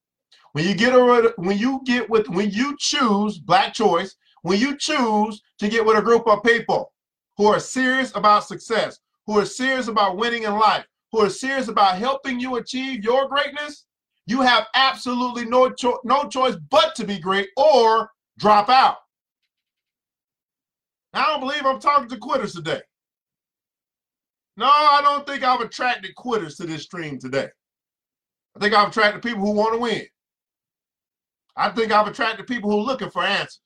When 0.53 0.67
you 0.67 0.75
get 0.75 0.93
a, 0.93 1.33
when 1.39 1.57
you 1.57 1.81
get 1.87 2.11
with 2.11 2.29
when 2.29 2.51
you 2.51 2.77
choose 2.79 3.39
black 3.39 3.73
choice, 3.73 4.15
when 4.43 4.61
you 4.61 4.77
choose 4.77 5.41
to 5.59 5.71
get 5.71 5.87
with 5.87 5.97
a 5.97 6.03
group 6.03 6.29
of 6.29 6.43
people 6.43 6.93
who 7.39 7.47
are 7.47 7.59
serious 7.59 8.15
about 8.15 8.45
success, 8.45 8.99
who 9.27 9.39
are 9.39 9.47
serious 9.47 9.89
about 9.89 10.19
winning 10.19 10.43
in 10.43 10.53
life, 10.53 10.85
who 11.13 11.23
are 11.23 11.31
serious 11.31 11.69
about 11.69 11.97
helping 11.97 12.39
you 12.39 12.57
achieve 12.57 13.05
your 13.05 13.27
greatness, 13.27 13.87
you 14.27 14.43
have 14.43 14.67
absolutely 14.75 15.47
no 15.47 15.71
cho- 15.71 16.01
no 16.05 16.29
choice 16.29 16.57
but 16.71 16.95
to 16.97 17.07
be 17.07 17.19
great 17.19 17.49
or 17.57 18.11
drop 18.39 18.69
out. 18.69 18.99
I 21.15 21.25
don't 21.25 21.41
believe 21.41 21.65
I'm 21.65 21.81
talking 21.81 22.11
to 22.11 22.19
quitters 22.19 22.53
today. 22.53 22.83
No, 24.59 24.67
I 24.67 25.01
don't 25.03 25.27
think 25.27 25.43
I've 25.43 25.63
attracted 25.63 26.15
quitters 26.17 26.57
to 26.57 26.67
this 26.67 26.83
stream 26.83 27.19
today. 27.19 27.49
I 28.57 28.59
think 28.59 28.75
I've 28.75 28.89
attracted 28.89 29.23
people 29.23 29.45
who 29.45 29.53
want 29.53 29.75
to 29.75 29.79
win. 29.79 30.03
I 31.57 31.69
think 31.71 31.93
I've 31.93 32.09
attracted 32.09 32.47
people 32.47 32.71
who 32.71 32.79
are 32.79 32.85
looking 32.85 33.11
for 33.11 33.23
answers. 33.23 33.61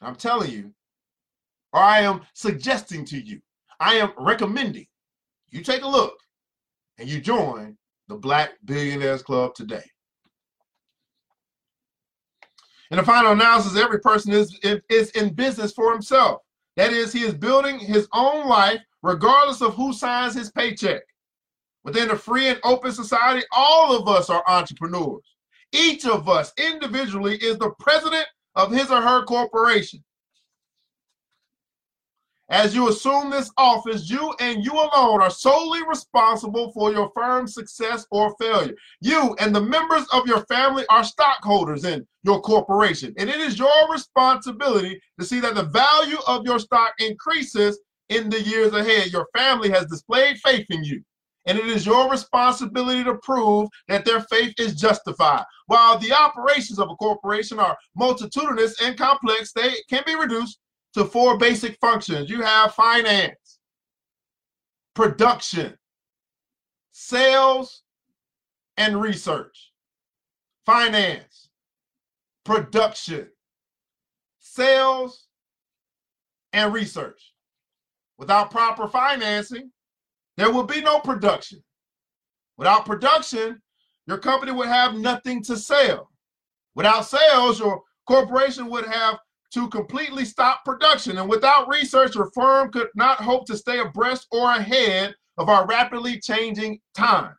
I'm 0.00 0.16
telling 0.16 0.50
you, 0.50 0.72
or 1.72 1.80
I 1.80 2.00
am 2.00 2.22
suggesting 2.32 3.04
to 3.06 3.20
you, 3.20 3.40
I 3.78 3.94
am 3.96 4.12
recommending 4.18 4.86
you 5.50 5.62
take 5.62 5.82
a 5.82 5.88
look 5.88 6.14
and 6.98 7.08
you 7.08 7.20
join 7.20 7.76
the 8.08 8.16
Black 8.16 8.52
Billionaires 8.64 9.22
Club 9.22 9.54
today. 9.54 9.84
In 12.90 12.96
the 12.96 13.04
final 13.04 13.32
analysis, 13.32 13.76
every 13.76 14.00
person 14.00 14.32
is, 14.32 14.58
is 14.88 15.10
in 15.10 15.34
business 15.34 15.72
for 15.72 15.92
himself. 15.92 16.40
That 16.76 16.92
is, 16.92 17.12
he 17.12 17.22
is 17.22 17.34
building 17.34 17.78
his 17.78 18.08
own 18.12 18.48
life 18.48 18.80
regardless 19.02 19.60
of 19.60 19.74
who 19.74 19.92
signs 19.92 20.34
his 20.34 20.50
paycheck. 20.50 21.02
Within 21.84 22.10
a 22.10 22.16
free 22.16 22.48
and 22.48 22.60
open 22.62 22.92
society, 22.92 23.44
all 23.52 23.96
of 23.96 24.06
us 24.06 24.28
are 24.28 24.44
entrepreneurs. 24.46 25.36
Each 25.72 26.04
of 26.04 26.28
us 26.28 26.52
individually 26.58 27.36
is 27.36 27.58
the 27.58 27.70
president 27.78 28.26
of 28.54 28.72
his 28.72 28.90
or 28.90 29.00
her 29.00 29.24
corporation. 29.24 30.04
As 32.50 32.74
you 32.74 32.88
assume 32.88 33.30
this 33.30 33.52
office, 33.56 34.10
you 34.10 34.34
and 34.40 34.64
you 34.64 34.72
alone 34.72 35.22
are 35.22 35.30
solely 35.30 35.86
responsible 35.86 36.72
for 36.72 36.90
your 36.92 37.12
firm's 37.14 37.54
success 37.54 38.04
or 38.10 38.34
failure. 38.40 38.74
You 39.00 39.36
and 39.38 39.54
the 39.54 39.60
members 39.60 40.04
of 40.12 40.26
your 40.26 40.44
family 40.46 40.84
are 40.90 41.04
stockholders 41.04 41.84
in 41.84 42.04
your 42.24 42.40
corporation, 42.40 43.14
and 43.18 43.30
it 43.30 43.40
is 43.40 43.56
your 43.56 43.70
responsibility 43.90 45.00
to 45.20 45.24
see 45.24 45.38
that 45.38 45.54
the 45.54 45.62
value 45.62 46.18
of 46.26 46.44
your 46.44 46.58
stock 46.58 46.92
increases 46.98 47.78
in 48.08 48.28
the 48.28 48.42
years 48.42 48.72
ahead. 48.72 49.12
Your 49.12 49.28
family 49.34 49.70
has 49.70 49.86
displayed 49.86 50.36
faith 50.38 50.66
in 50.70 50.82
you 50.82 51.04
and 51.46 51.58
it 51.58 51.66
is 51.66 51.86
your 51.86 52.10
responsibility 52.10 53.02
to 53.04 53.14
prove 53.22 53.68
that 53.88 54.04
their 54.04 54.20
faith 54.22 54.54
is 54.58 54.74
justified. 54.74 55.44
While 55.66 55.98
the 55.98 56.12
operations 56.12 56.78
of 56.78 56.90
a 56.90 56.96
corporation 56.96 57.58
are 57.58 57.76
multitudinous 57.96 58.80
and 58.80 58.96
complex, 58.96 59.52
they 59.52 59.74
can 59.88 60.02
be 60.06 60.14
reduced 60.14 60.58
to 60.94 61.04
four 61.04 61.38
basic 61.38 61.78
functions. 61.80 62.28
You 62.28 62.42
have 62.42 62.74
finance, 62.74 63.58
production, 64.94 65.76
sales, 66.92 67.82
and 68.76 69.00
research. 69.00 69.72
Finance, 70.66 71.48
production, 72.44 73.28
sales, 74.38 75.26
and 76.52 76.72
research. 76.72 77.32
Without 78.18 78.50
proper 78.50 78.86
financing, 78.86 79.70
there 80.40 80.50
will 80.50 80.64
be 80.64 80.80
no 80.80 81.00
production. 81.00 81.62
Without 82.56 82.86
production, 82.86 83.60
your 84.06 84.16
company 84.16 84.52
would 84.52 84.68
have 84.68 84.94
nothing 84.94 85.42
to 85.44 85.56
sell. 85.56 86.10
Without 86.74 87.04
sales, 87.04 87.60
your 87.60 87.82
corporation 88.06 88.70
would 88.70 88.86
have 88.86 89.18
to 89.52 89.68
completely 89.68 90.24
stop 90.24 90.64
production. 90.64 91.18
And 91.18 91.28
without 91.28 91.68
research, 91.68 92.14
your 92.14 92.30
firm 92.34 92.72
could 92.72 92.88
not 92.94 93.18
hope 93.18 93.46
to 93.48 93.56
stay 93.56 93.80
abreast 93.80 94.28
or 94.32 94.50
ahead 94.50 95.14
of 95.36 95.50
our 95.50 95.66
rapidly 95.66 96.18
changing 96.18 96.80
times. 96.96 97.36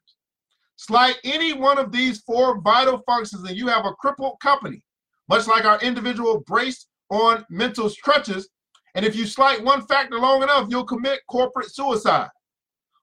Slight 0.76 1.16
any 1.24 1.54
one 1.54 1.80
of 1.80 1.92
these 1.92 2.22
four 2.22 2.62
vital 2.62 3.02
functions, 3.08 3.48
and 3.48 3.58
you 3.58 3.68
have 3.68 3.86
a 3.86 3.94
crippled 3.94 4.40
company, 4.42 4.84
much 5.28 5.48
like 5.48 5.66
our 5.66 5.80
individual 5.82 6.44
braced 6.46 6.88
on 7.10 7.46
mental 7.50 7.90
crutches. 8.04 8.50
And 8.94 9.04
if 9.04 9.16
you 9.16 9.26
slight 9.26 9.64
one 9.64 9.88
factor 9.88 10.20
long 10.20 10.44
enough, 10.44 10.68
you'll 10.70 10.86
commit 10.86 11.22
corporate 11.28 11.74
suicide. 11.74 12.30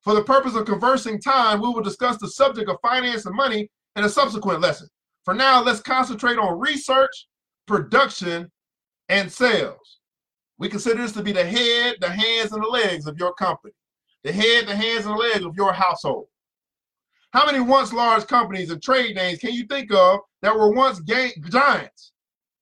For 0.08 0.14
the 0.14 0.24
purpose 0.24 0.54
of 0.54 0.64
conversing 0.64 1.20
time, 1.20 1.60
we 1.60 1.68
will 1.68 1.82
discuss 1.82 2.16
the 2.16 2.28
subject 2.28 2.70
of 2.70 2.78
finance 2.80 3.26
and 3.26 3.36
money 3.36 3.68
in 3.94 4.04
a 4.04 4.08
subsequent 4.08 4.62
lesson. 4.62 4.88
For 5.26 5.34
now, 5.34 5.62
let's 5.62 5.80
concentrate 5.80 6.38
on 6.38 6.58
research, 6.58 7.26
production, 7.66 8.50
and 9.10 9.30
sales. 9.30 9.98
We 10.56 10.70
consider 10.70 11.02
this 11.02 11.12
to 11.12 11.22
be 11.22 11.32
the 11.32 11.44
head, 11.44 11.96
the 12.00 12.08
hands, 12.08 12.52
and 12.52 12.62
the 12.62 12.68
legs 12.68 13.06
of 13.06 13.18
your 13.18 13.34
company. 13.34 13.74
The 14.24 14.32
head, 14.32 14.66
the 14.66 14.74
hands, 14.74 15.04
and 15.04 15.14
the 15.14 15.18
legs 15.18 15.44
of 15.44 15.54
your 15.54 15.74
household. 15.74 16.28
How 17.34 17.44
many 17.44 17.60
once 17.60 17.92
large 17.92 18.26
companies 18.26 18.70
and 18.70 18.82
trade 18.82 19.14
names 19.14 19.40
can 19.40 19.52
you 19.52 19.66
think 19.66 19.92
of 19.92 20.20
that 20.40 20.56
were 20.56 20.72
once 20.72 21.02
giants 21.02 22.12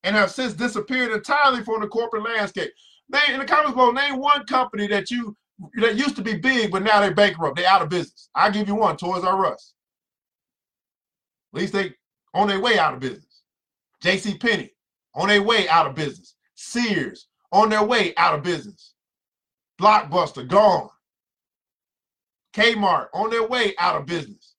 and 0.03 0.17
have 0.17 0.33
since 0.33 0.53
disappeared 0.53 1.13
entirely 1.13 1.63
from 1.63 1.81
the 1.81 1.87
corporate 1.87 2.25
landscape? 2.25 2.73
Name 3.09 3.35
in 3.35 3.39
the 3.39 3.47
comments 3.47 3.77
below, 3.77 3.93
name 3.93 4.19
one 4.19 4.45
company 4.47 4.89
that 4.89 5.13
you 5.13 5.37
that 5.81 5.97
used 5.97 6.16
to 6.16 6.23
be 6.23 6.35
big, 6.35 6.71
but 6.71 6.83
now 6.83 7.01
they're 7.01 7.14
bankrupt. 7.14 7.57
They're 7.57 7.69
out 7.69 7.83
of 7.83 7.88
business. 7.88 8.29
I'll 8.35 8.53
give 8.53 8.69
you 8.69 8.75
one, 8.75 8.97
Toys 8.97 9.25
R 9.25 9.47
Us. 9.47 9.75
At 11.55 11.61
least 11.61 11.73
they 11.73 11.95
on 12.35 12.49
their 12.49 12.61
way 12.61 12.79
out 12.79 12.95
of 12.95 13.01
business. 13.01 13.42
J.C. 14.03 14.37
Penney 14.37 14.71
on 15.14 15.29
their 15.29 15.42
way 15.42 15.69
out 15.69 15.87
of 15.87 15.95
business. 15.95 16.35
Sears 16.55 17.29
on 17.53 17.71
their 17.71 17.85
way 17.85 18.14
out 18.16 18.35
of 18.35 18.42
business. 18.42 18.95
Blockbuster 19.81 20.47
gone. 20.47 20.90
Kmart 22.55 23.07
on 23.14 23.31
their 23.31 23.47
way 23.47 23.75
out 23.79 23.97
of 23.97 24.07
business. 24.07 24.55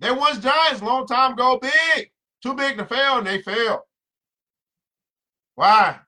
They 0.00 0.10
once 0.10 0.38
giants 0.38 0.82
long 0.82 1.06
time 1.06 1.32
ago, 1.32 1.58
big, 1.60 2.10
too 2.42 2.54
big 2.54 2.76
to 2.76 2.84
fail, 2.84 3.18
and 3.18 3.26
they 3.26 3.40
failed. 3.40 3.80
Why? 5.54 6.00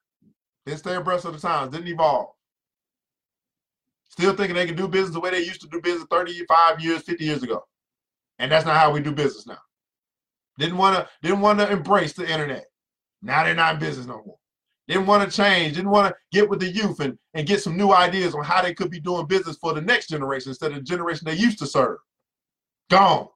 Didn't 0.66 0.80
stay 0.80 0.94
abreast 0.96 1.24
of 1.24 1.32
the 1.32 1.38
times, 1.38 1.72
didn't 1.72 1.88
evolve. 1.88 2.30
Still 4.08 4.34
thinking 4.34 4.56
they 4.56 4.66
can 4.66 4.76
do 4.76 4.88
business 4.88 5.14
the 5.14 5.20
way 5.20 5.30
they 5.30 5.44
used 5.44 5.60
to 5.60 5.68
do 5.68 5.80
business 5.80 6.06
35 6.10 6.80
years, 6.80 7.02
50 7.02 7.24
years 7.24 7.42
ago. 7.42 7.64
And 8.38 8.50
that's 8.50 8.66
not 8.66 8.76
how 8.76 8.90
we 8.90 9.00
do 9.00 9.12
business 9.12 9.46
now. 9.46 9.58
Didn't 10.58 10.78
want 10.78 10.96
to 10.96 11.08
didn't 11.22 11.40
want 11.40 11.58
to 11.58 11.70
embrace 11.70 12.14
the 12.14 12.28
internet. 12.28 12.66
Now 13.22 13.44
they're 13.44 13.54
not 13.54 13.74
in 13.74 13.80
business 13.80 14.06
no 14.06 14.22
more. 14.24 14.38
Didn't 14.88 15.06
want 15.06 15.28
to 15.28 15.36
change, 15.36 15.74
didn't 15.74 15.90
want 15.90 16.08
to 16.08 16.16
get 16.32 16.48
with 16.48 16.60
the 16.60 16.70
youth 16.70 17.00
and, 17.00 17.18
and 17.34 17.46
get 17.46 17.60
some 17.60 17.76
new 17.76 17.92
ideas 17.92 18.34
on 18.34 18.44
how 18.44 18.62
they 18.62 18.72
could 18.72 18.90
be 18.90 19.00
doing 19.00 19.26
business 19.26 19.56
for 19.56 19.74
the 19.74 19.80
next 19.80 20.08
generation 20.08 20.50
instead 20.50 20.70
of 20.70 20.78
the 20.78 20.82
generation 20.82 21.24
they 21.24 21.34
used 21.34 21.58
to 21.58 21.66
serve. 21.66 21.98
Gone. 22.88 23.28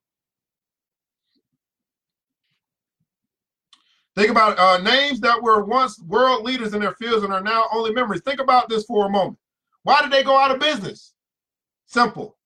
Think 4.20 4.32
about 4.32 4.58
uh, 4.58 4.76
names 4.82 5.18
that 5.20 5.42
were 5.42 5.64
once 5.64 5.98
world 6.02 6.44
leaders 6.44 6.74
in 6.74 6.80
their 6.82 6.92
fields 6.96 7.24
and 7.24 7.32
are 7.32 7.40
now 7.40 7.68
only 7.72 7.90
memories. 7.90 8.20
Think 8.20 8.38
about 8.38 8.68
this 8.68 8.84
for 8.84 9.06
a 9.06 9.08
moment. 9.08 9.38
Why 9.84 10.02
did 10.02 10.10
they 10.10 10.22
go 10.22 10.36
out 10.36 10.50
of 10.50 10.60
business? 10.60 11.14
Simple. 11.86 12.36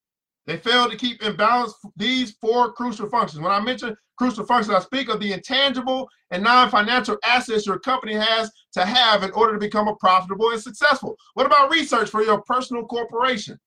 They 0.47 0.57
failed 0.57 0.93
to 0.93 0.97
keep 0.97 1.21
in 1.21 1.35
balance 1.35 1.75
these 1.97 2.37
four 2.41 2.73
crucial 2.75 3.09
functions. 3.09 3.43
When 3.43 3.51
I 3.51 3.59
mention 3.59 3.97
crucial 4.17 4.47
functions, 4.47 4.73
I 4.73 4.79
speak 4.79 5.09
of 5.09 5.19
the 5.19 5.33
intangible 5.33 6.09
and 6.31 6.45
non-financial 6.45 7.19
assets 7.25 7.67
your 7.67 7.81
company 7.81 8.15
has 8.15 8.53
to 8.75 8.85
have 8.85 9.25
in 9.25 9.33
order 9.33 9.55
to 9.55 9.59
become 9.59 9.89
a 9.89 9.97
profitable 9.97 10.51
and 10.51 10.63
successful. 10.63 11.17
What 11.33 11.47
about 11.47 11.73
research 11.73 12.09
for 12.09 12.23
your 12.23 12.41
personal 12.43 12.85
corporation? 12.85 13.59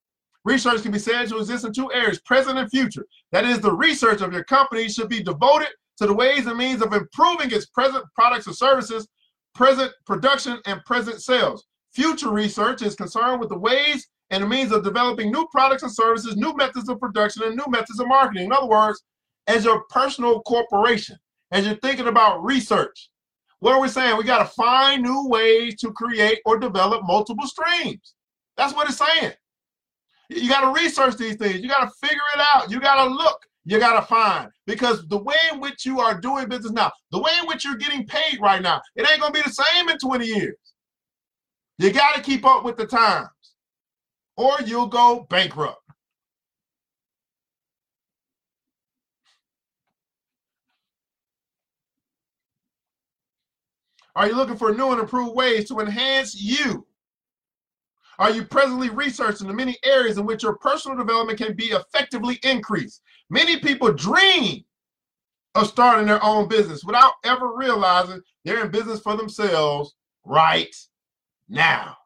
Research 0.46 0.80
can 0.80 0.92
be 0.92 0.98
said 0.98 1.28
to 1.28 1.36
exist 1.36 1.66
in 1.66 1.74
two 1.74 1.92
areas, 1.92 2.20
present 2.20 2.58
and 2.58 2.70
future. 2.70 3.04
That 3.32 3.44
is, 3.44 3.60
the 3.60 3.76
research 3.76 4.22
of 4.22 4.32
your 4.32 4.44
company 4.44 4.88
should 4.88 5.10
be 5.10 5.22
devoted 5.22 5.68
to 5.98 6.06
the 6.06 6.14
ways 6.14 6.46
and 6.46 6.56
means 6.56 6.80
of 6.82 6.92
improving 6.92 7.50
its 7.50 7.66
present 7.66 8.04
products 8.14 8.46
and 8.46 8.56
services, 8.56 9.06
present 9.54 9.92
production, 10.06 10.60
and 10.66 10.84
present 10.84 11.20
sales. 11.20 11.66
Future 11.92 12.30
research 12.30 12.82
is 12.82 12.94
concerned 12.94 13.40
with 13.40 13.48
the 13.48 13.58
ways 13.58 14.06
and 14.30 14.42
the 14.42 14.46
means 14.46 14.72
of 14.72 14.84
developing 14.84 15.32
new 15.32 15.46
products 15.50 15.82
and 15.82 15.92
services, 15.92 16.36
new 16.36 16.54
methods 16.54 16.88
of 16.88 17.00
production, 17.00 17.42
and 17.44 17.56
new 17.56 17.64
methods 17.68 17.98
of 17.98 18.06
marketing. 18.06 18.44
In 18.44 18.52
other 18.52 18.66
words, 18.66 19.02
as 19.46 19.64
your 19.64 19.84
personal 19.90 20.42
corporation, 20.42 21.16
as 21.50 21.66
you're 21.66 21.76
thinking 21.76 22.06
about 22.06 22.44
research, 22.44 23.10
what 23.60 23.74
are 23.74 23.80
we 23.80 23.88
saying? 23.88 24.16
We 24.16 24.24
got 24.24 24.38
to 24.38 24.52
find 24.54 25.02
new 25.02 25.26
ways 25.28 25.76
to 25.80 25.90
create 25.92 26.40
or 26.44 26.58
develop 26.58 27.02
multiple 27.04 27.46
streams. 27.46 28.14
That's 28.56 28.74
what 28.74 28.88
it's 28.88 28.98
saying. 28.98 29.32
You 30.28 30.48
got 30.48 30.60
to 30.60 30.80
research 30.80 31.16
these 31.16 31.36
things. 31.36 31.60
You 31.60 31.68
got 31.68 31.86
to 31.86 32.06
figure 32.06 32.20
it 32.36 32.42
out. 32.54 32.70
You 32.70 32.78
got 32.80 33.02
to 33.02 33.10
look 33.10 33.40
you 33.68 33.78
got 33.78 34.00
to 34.00 34.06
find 34.06 34.48
because 34.66 35.06
the 35.08 35.18
way 35.18 35.36
in 35.52 35.60
which 35.60 35.84
you 35.84 36.00
are 36.00 36.18
doing 36.18 36.48
business 36.48 36.72
now, 36.72 36.90
the 37.12 37.20
way 37.20 37.32
in 37.38 37.46
which 37.46 37.66
you're 37.66 37.76
getting 37.76 38.06
paid 38.06 38.40
right 38.40 38.62
now, 38.62 38.80
it 38.96 39.08
ain't 39.08 39.20
going 39.20 39.30
to 39.30 39.38
be 39.38 39.46
the 39.46 39.52
same 39.52 39.90
in 39.90 39.98
20 39.98 40.24
years. 40.24 40.56
You 41.76 41.92
got 41.92 42.14
to 42.14 42.22
keep 42.22 42.46
up 42.46 42.64
with 42.64 42.78
the 42.78 42.86
times 42.86 43.28
or 44.38 44.56
you'll 44.64 44.86
go 44.86 45.26
bankrupt. 45.28 45.82
Are 54.16 54.28
you 54.28 54.34
looking 54.34 54.56
for 54.56 54.72
new 54.72 54.92
and 54.92 55.00
improved 55.00 55.36
ways 55.36 55.68
to 55.68 55.78
enhance 55.80 56.34
you? 56.34 56.86
Are 58.18 58.30
you 58.30 58.44
presently 58.44 58.88
researching 58.88 59.46
the 59.46 59.54
many 59.54 59.76
areas 59.84 60.16
in 60.16 60.24
which 60.24 60.42
your 60.42 60.56
personal 60.56 60.96
development 60.96 61.38
can 61.38 61.54
be 61.54 61.66
effectively 61.66 62.40
increased? 62.42 63.02
Many 63.30 63.58
people 63.58 63.92
dream 63.92 64.64
of 65.54 65.66
starting 65.66 66.06
their 66.06 66.22
own 66.24 66.48
business 66.48 66.84
without 66.84 67.14
ever 67.24 67.54
realizing 67.54 68.20
they're 68.44 68.64
in 68.64 68.70
business 68.70 69.00
for 69.00 69.16
themselves 69.16 69.94
right 70.24 70.74
now. 71.48 71.96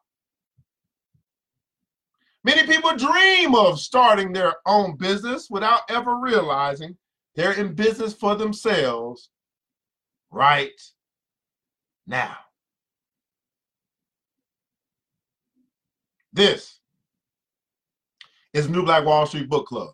Many 2.43 2.67
people 2.67 2.95
dream 2.97 3.55
of 3.55 3.79
starting 3.79 4.33
their 4.33 4.55
own 4.65 4.97
business 4.97 5.47
without 5.49 5.81
ever 5.89 6.17
realizing 6.17 6.97
they're 7.35 7.53
in 7.53 7.73
business 7.73 8.13
for 8.13 8.35
themselves 8.35 9.29
right 10.29 10.81
now. 12.05 12.35
This 16.33 16.79
is 18.51 18.67
New 18.67 18.83
Black 18.83 19.05
Wall 19.05 19.25
Street 19.25 19.49
Book 19.49 19.67
Club 19.67 19.93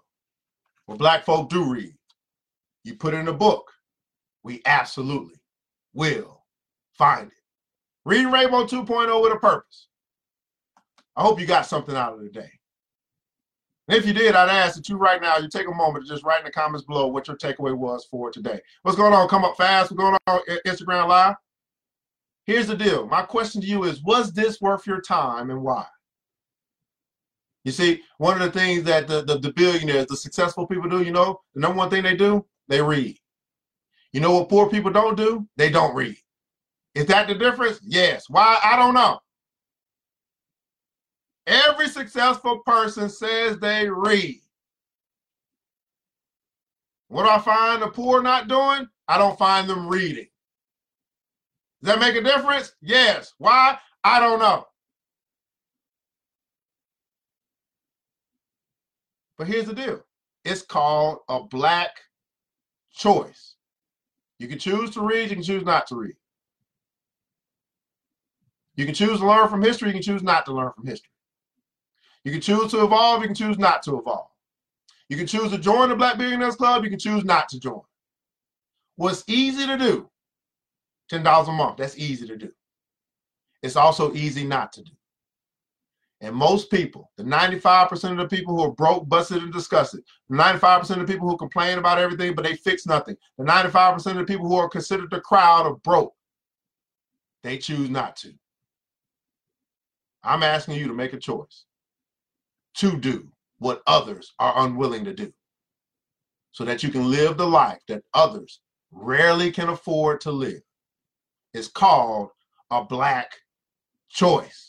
where 0.89 0.97
black 0.97 1.23
folk 1.23 1.49
do 1.51 1.71
read. 1.71 1.93
You 2.83 2.95
put 2.95 3.13
it 3.13 3.17
in 3.17 3.27
a 3.27 3.33
book, 3.33 3.71
we 4.43 4.61
absolutely 4.65 5.35
will 5.93 6.43
find 6.93 7.27
it. 7.27 7.37
Reading 8.05 8.31
Rainbow 8.31 8.65
2.0 8.65 9.21
with 9.21 9.31
a 9.31 9.37
purpose. 9.37 9.87
I 11.15 11.21
hope 11.21 11.39
you 11.39 11.45
got 11.45 11.67
something 11.67 11.95
out 11.95 12.13
of 12.13 12.21
the 12.21 12.29
day. 12.29 12.49
And 13.87 13.97
if 13.97 14.05
you 14.07 14.13
did, 14.13 14.33
I'd 14.33 14.49
ask 14.49 14.77
that 14.77 14.89
you 14.89 14.97
right 14.97 15.21
now, 15.21 15.37
you 15.37 15.47
take 15.47 15.67
a 15.67 15.71
moment 15.71 16.05
to 16.05 16.11
just 16.11 16.23
write 16.23 16.39
in 16.39 16.45
the 16.45 16.51
comments 16.51 16.87
below 16.87 17.05
what 17.07 17.27
your 17.27 17.37
takeaway 17.37 17.75
was 17.75 18.07
for 18.09 18.31
today. 18.31 18.59
What's 18.81 18.97
going 18.97 19.13
on? 19.13 19.27
Come 19.27 19.45
up 19.45 19.57
fast. 19.57 19.91
What's 19.91 20.01
going 20.01 20.17
on 20.25 20.41
Instagram 20.65 21.07
Live? 21.07 21.35
Here's 22.45 22.67
the 22.67 22.75
deal. 22.75 23.05
My 23.05 23.21
question 23.21 23.61
to 23.61 23.67
you 23.67 23.83
is 23.83 24.01
Was 24.03 24.33
this 24.33 24.59
worth 24.59 24.87
your 24.87 25.01
time 25.01 25.51
and 25.51 25.61
why? 25.61 25.85
You 27.69 27.73
see, 27.73 28.01
one 28.17 28.41
of 28.41 28.51
the 28.51 28.59
things 28.59 28.83
that 28.85 29.07
the, 29.07 29.21
the, 29.23 29.37
the 29.37 29.53
billionaires, 29.53 30.07
the 30.07 30.17
successful 30.17 30.65
people 30.65 30.89
do, 30.89 31.03
you 31.03 31.11
know, 31.11 31.39
the 31.53 31.59
number 31.59 31.77
one 31.77 31.91
thing 31.91 32.01
they 32.01 32.15
do, 32.15 32.43
they 32.67 32.81
read. 32.81 33.15
You 34.11 34.21
know 34.21 34.31
what 34.31 34.49
poor 34.49 34.67
people 34.71 34.89
don't 34.91 35.15
do? 35.15 35.47
They 35.55 35.69
don't 35.69 35.93
read. 35.93 36.17
Is 36.95 37.05
that 37.05 37.27
the 37.27 37.35
difference? 37.35 37.79
Yes. 37.83 38.23
Why? 38.27 38.57
I 38.63 38.75
don't 38.75 38.95
know. 38.95 39.19
Every 41.45 41.89
successful 41.89 42.63
person 42.65 43.07
says 43.07 43.59
they 43.59 43.87
read. 43.87 44.39
What 47.09 47.29
I 47.29 47.37
find 47.37 47.83
the 47.83 47.89
poor 47.89 48.23
not 48.23 48.47
doing? 48.47 48.87
I 49.07 49.19
don't 49.19 49.37
find 49.37 49.69
them 49.69 49.87
reading. 49.87 50.25
Does 51.83 51.93
that 51.93 51.99
make 51.99 52.15
a 52.15 52.23
difference? 52.23 52.73
Yes. 52.81 53.35
Why? 53.37 53.77
I 54.03 54.19
don't 54.19 54.39
know. 54.39 54.65
But 59.39 59.47
here's 59.47 59.65
the 59.65 59.73
deal 59.73 60.01
it's 60.43 60.61
called 60.61 61.19
a 61.29 61.41
black 61.41 61.91
choice. 62.93 63.55
You 64.37 64.47
can 64.47 64.59
choose 64.59 64.91
to 64.91 65.01
read, 65.01 65.29
you 65.29 65.37
can 65.37 65.43
choose 65.43 65.63
not 65.63 65.87
to 65.87 65.95
read. 65.95 66.15
You 68.75 68.85
can 68.85 68.93
choose 68.93 69.19
to 69.19 69.27
learn 69.27 69.47
from 69.47 69.61
history, 69.61 69.89
you 69.89 69.93
can 69.93 70.01
choose 70.01 70.21
not 70.21 70.45
to 70.45 70.53
learn 70.53 70.71
from 70.75 70.85
history. 70.85 71.09
You 72.25 72.33
can 72.33 72.41
choose 72.41 72.71
to 72.71 72.83
evolve, 72.83 73.21
you 73.21 73.27
can 73.27 73.35
choose 73.35 73.57
not 73.57 73.81
to 73.83 73.97
evolve. 73.97 74.27
You 75.07 75.17
can 75.17 75.25
choose 75.25 75.51
to 75.51 75.57
join 75.57 75.89
the 75.89 75.95
Black 75.95 76.17
Billionaires 76.17 76.57
Club, 76.57 76.83
you 76.83 76.89
can 76.89 76.99
choose 76.99 77.23
not 77.23 77.47
to 77.49 77.59
join. 77.59 77.81
What's 78.97 79.23
easy 79.27 79.65
to 79.65 79.77
do, 79.77 80.09
$10 81.11 81.47
a 81.47 81.51
month, 81.51 81.77
that's 81.77 81.97
easy 81.97 82.27
to 82.27 82.35
do. 82.35 82.51
It's 83.63 83.77
also 83.77 84.13
easy 84.13 84.43
not 84.43 84.73
to 84.73 84.83
do. 84.83 84.91
And 86.21 86.35
most 86.35 86.69
people, 86.69 87.11
the 87.15 87.23
95% 87.23 88.11
of 88.11 88.17
the 88.17 88.27
people 88.27 88.55
who 88.55 88.63
are 88.63 88.73
broke, 88.73 89.07
busted, 89.07 89.41
and 89.41 89.53
disgusted, 89.53 90.01
the 90.29 90.35
95% 90.35 90.89
of 90.89 91.07
the 91.07 91.13
people 91.13 91.29
who 91.29 91.37
complain 91.37 91.77
about 91.77 91.97
everything 91.97 92.35
but 92.35 92.43
they 92.43 92.55
fix 92.55 92.85
nothing, 92.85 93.15
the 93.37 93.45
95% 93.45 93.95
of 94.07 94.17
the 94.17 94.25
people 94.25 94.47
who 94.47 94.57
are 94.57 94.67
considered 94.67 95.09
the 95.11 95.21
crowd 95.21 95.65
of 95.65 95.81
broke, 95.81 96.13
they 97.43 97.57
choose 97.57 97.89
not 97.89 98.17
to. 98.17 98.33
I'm 100.23 100.43
asking 100.43 100.75
you 100.75 100.87
to 100.87 100.93
make 100.93 101.13
a 101.13 101.19
choice 101.19 101.63
to 102.75 102.97
do 102.97 103.29
what 103.59 103.81
others 103.87 104.33
are 104.39 104.65
unwilling 104.65 105.05
to 105.05 105.13
do 105.13 105.31
so 106.51 106.65
that 106.65 106.83
you 106.83 106.89
can 106.89 107.09
live 107.09 107.37
the 107.37 107.47
life 107.47 107.79
that 107.87 108.03
others 108.13 108.59
rarely 108.91 109.51
can 109.51 109.69
afford 109.69 110.19
to 110.21 110.31
live. 110.31 110.61
It's 111.53 111.67
called 111.67 112.29
a 112.71 112.83
black 112.83 113.31
choice. 114.09 114.68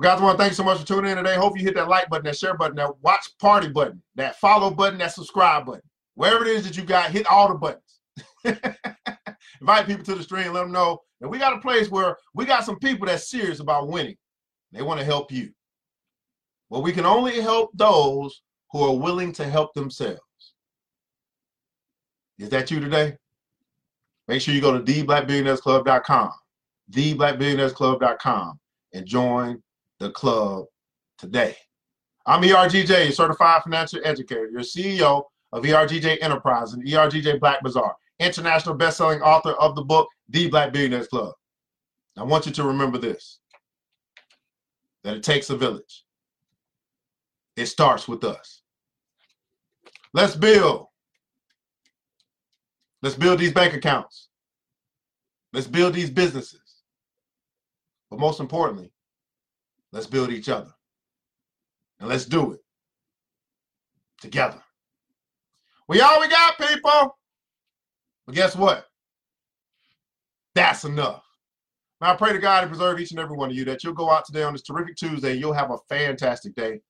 Guys, 0.00 0.20
I 0.20 0.22
want 0.22 0.38
to 0.38 0.42
thank 0.42 0.52
you 0.52 0.56
so 0.56 0.62
much 0.62 0.78
for 0.78 0.86
tuning 0.86 1.10
in 1.10 1.16
today. 1.16 1.34
Hope 1.34 1.58
you 1.58 1.64
hit 1.64 1.74
that 1.74 1.88
like 1.88 2.08
button, 2.08 2.24
that 2.26 2.38
share 2.38 2.54
button, 2.54 2.76
that 2.76 3.00
watch 3.02 3.36
party 3.38 3.68
button, 3.68 4.00
that 4.14 4.36
follow 4.36 4.70
button, 4.70 4.98
that 4.98 5.12
subscribe 5.12 5.66
button. 5.66 5.82
Wherever 6.14 6.44
it 6.44 6.56
is 6.56 6.64
that 6.64 6.76
you 6.76 6.84
got, 6.84 7.10
hit 7.10 7.26
all 7.26 7.48
the 7.48 7.54
buttons. 7.54 8.00
Invite 9.60 9.86
people 9.86 10.04
to 10.04 10.14
the 10.14 10.22
stream, 10.22 10.52
let 10.52 10.60
them 10.60 10.70
know 10.70 11.00
that 11.20 11.28
we 11.28 11.38
got 11.38 11.56
a 11.56 11.60
place 11.60 11.90
where 11.90 12.16
we 12.32 12.44
got 12.44 12.64
some 12.64 12.78
people 12.78 13.06
that's 13.06 13.28
serious 13.28 13.58
about 13.58 13.88
winning. 13.88 14.16
They 14.70 14.82
want 14.82 15.00
to 15.00 15.06
help 15.06 15.32
you. 15.32 15.50
Well, 16.70 16.82
we 16.82 16.92
can 16.92 17.06
only 17.06 17.40
help 17.40 17.70
those 17.74 18.42
who 18.70 18.84
are 18.84 18.96
willing 18.96 19.32
to 19.32 19.44
help 19.48 19.74
themselves. 19.74 20.20
Is 22.38 22.50
that 22.50 22.70
you 22.70 22.78
today? 22.78 23.16
Make 24.28 24.42
sure 24.42 24.54
you 24.54 24.60
go 24.60 24.78
to 24.78 24.84
theblackbillionairesclub.com, 24.84 26.30
theblackbillionairesclub.com, 26.92 28.60
and 28.94 29.06
join 29.06 29.60
the 29.98 30.10
club 30.10 30.66
today. 31.18 31.56
I'm 32.26 32.42
ERGJ, 32.42 33.12
certified 33.12 33.62
financial 33.62 34.00
educator, 34.04 34.48
your 34.48 34.60
CEO 34.60 35.24
of 35.52 35.64
ERGJ 35.64 36.18
Enterprise 36.22 36.74
and 36.74 36.86
ERGJ 36.86 37.40
Black 37.40 37.62
Bazaar, 37.62 37.96
international 38.20 38.74
best-selling 38.74 39.22
author 39.22 39.52
of 39.52 39.74
the 39.74 39.82
book 39.82 40.08
The 40.28 40.48
Black 40.48 40.72
Billionaires 40.72 41.08
Club. 41.08 41.32
I 42.16 42.24
want 42.24 42.46
you 42.46 42.52
to 42.52 42.64
remember 42.64 42.98
this: 42.98 43.38
that 45.04 45.16
it 45.16 45.22
takes 45.22 45.50
a 45.50 45.56
village. 45.56 46.04
It 47.56 47.66
starts 47.66 48.06
with 48.06 48.24
us. 48.24 48.62
Let's 50.12 50.36
build. 50.36 50.86
Let's 53.02 53.16
build 53.16 53.38
these 53.38 53.52
bank 53.52 53.74
accounts. 53.74 54.28
Let's 55.52 55.66
build 55.66 55.94
these 55.94 56.10
businesses. 56.10 56.82
But 58.10 58.20
most 58.20 58.40
importantly, 58.40 58.92
let's 59.92 60.06
build 60.06 60.30
each 60.30 60.48
other. 60.48 60.72
And 62.00 62.08
let's 62.08 62.26
do 62.26 62.52
it 62.52 62.60
together. 64.20 64.62
We 65.88 66.00
all 66.00 66.20
we 66.20 66.28
got, 66.28 66.58
people. 66.58 67.16
But 68.26 68.34
guess 68.34 68.54
what? 68.54 68.86
That's 70.54 70.84
enough. 70.84 71.24
Now 72.00 72.12
I 72.12 72.16
pray 72.16 72.32
to 72.32 72.38
God 72.38 72.60
to 72.60 72.66
preserve 72.68 73.00
each 73.00 73.10
and 73.10 73.20
every 73.20 73.36
one 73.36 73.50
of 73.50 73.56
you 73.56 73.64
that 73.64 73.82
you'll 73.82 73.94
go 73.94 74.10
out 74.10 74.24
today 74.24 74.42
on 74.42 74.52
this 74.52 74.62
terrific 74.62 74.96
Tuesday. 74.96 75.34
You'll 75.34 75.52
have 75.52 75.70
a 75.70 75.78
fantastic 75.88 76.54
day 76.54 76.80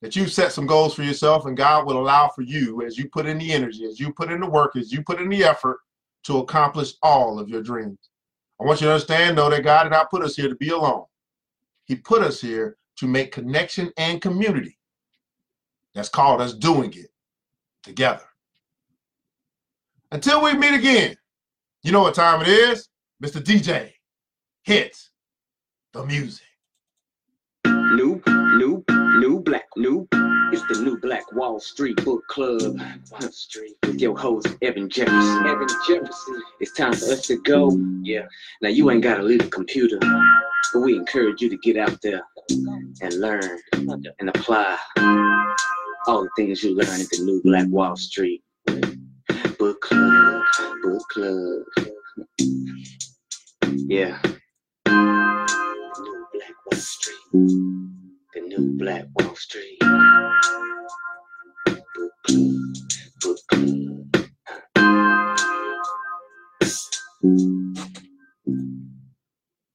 that 0.00 0.16
you 0.16 0.26
set 0.26 0.52
some 0.52 0.66
goals 0.66 0.94
for 0.94 1.02
yourself 1.02 1.46
and 1.46 1.56
God 1.56 1.86
will 1.86 1.98
allow 1.98 2.28
for 2.28 2.42
you 2.42 2.82
as 2.82 2.96
you 2.96 3.08
put 3.08 3.26
in 3.26 3.38
the 3.38 3.52
energy, 3.52 3.84
as 3.84 4.00
you 4.00 4.12
put 4.12 4.30
in 4.30 4.40
the 4.40 4.48
work, 4.48 4.76
as 4.76 4.92
you 4.92 5.02
put 5.02 5.20
in 5.20 5.28
the 5.28 5.44
effort 5.44 5.78
to 6.24 6.38
accomplish 6.38 6.94
all 7.02 7.38
of 7.38 7.48
your 7.48 7.62
dreams. 7.62 7.98
I 8.60 8.64
want 8.64 8.80
you 8.80 8.86
to 8.86 8.92
understand 8.92 9.38
though 9.38 9.50
that 9.50 9.62
God 9.64 9.84
did 9.84 9.92
not 9.92 10.10
put 10.10 10.22
us 10.22 10.36
here 10.36 10.48
to 10.48 10.56
be 10.56 10.70
alone. 10.70 11.04
He 11.88 11.96
put 11.96 12.22
us 12.22 12.40
here 12.40 12.76
to 12.98 13.06
make 13.06 13.32
connection 13.32 13.90
and 13.96 14.20
community. 14.20 14.78
That's 15.94 16.10
called 16.10 16.40
us 16.40 16.52
doing 16.52 16.92
it 16.92 17.10
together. 17.82 18.22
Until 20.12 20.42
we 20.42 20.54
meet 20.54 20.74
again, 20.74 21.16
you 21.82 21.92
know 21.92 22.02
what 22.02 22.14
time 22.14 22.42
it 22.42 22.48
is? 22.48 22.88
Mr. 23.22 23.42
DJ 23.42 23.92
hits 24.62 25.10
the 25.92 26.04
music. 26.04 26.46
New, 27.64 28.22
new, 28.26 28.84
new 28.88 29.40
black, 29.40 29.66
new. 29.76 30.06
It's 30.50 30.62
the 30.68 30.82
new 30.82 30.98
Black 30.98 31.30
Wall 31.32 31.60
Street 31.60 32.02
Book 32.04 32.26
Club. 32.28 32.80
Wall 33.10 33.30
Street 33.30 33.76
with 33.86 34.00
your 34.00 34.16
host 34.16 34.48
Evan 34.62 34.88
Jefferson. 34.88 35.46
Evan 35.46 35.68
Jefferson. 35.86 36.42
It's 36.60 36.72
time 36.72 36.94
for 36.94 37.12
us 37.12 37.26
to 37.26 37.36
go. 37.42 37.76
Yeah. 38.02 38.26
Now 38.62 38.70
you 38.70 38.90
ain't 38.90 39.02
gotta 39.02 39.22
leave 39.22 39.40
the 39.40 39.48
computer, 39.48 39.98
but 40.72 40.80
we 40.80 40.96
encourage 40.96 41.40
you 41.40 41.48
to 41.48 41.56
get 41.58 41.76
out 41.76 41.98
there 42.02 42.22
and 43.00 43.14
learn 43.20 43.58
and 43.72 44.28
apply 44.28 44.76
all 46.06 46.22
the 46.22 46.30
things 46.36 46.62
you 46.62 46.74
learn 46.74 47.00
at 47.00 47.08
the 47.10 47.22
new 47.24 47.40
Black 47.42 47.66
Wall 47.68 47.96
Street 47.96 48.42
Book 49.58 49.80
Club. 49.80 50.44
Book 50.82 51.02
Club. 51.10 51.64
Yeah. 53.66 54.18
New 54.86 56.26
Black 56.32 56.54
Wall 56.66 56.80
Street. 56.80 57.16
The 57.32 58.40
new 58.40 58.78
Black 58.78 59.06
Wall 59.18 59.34
Street. 59.34 59.78
Book 61.94 62.12
club. 62.26 62.74
Book 63.20 63.38
club. 63.48 63.68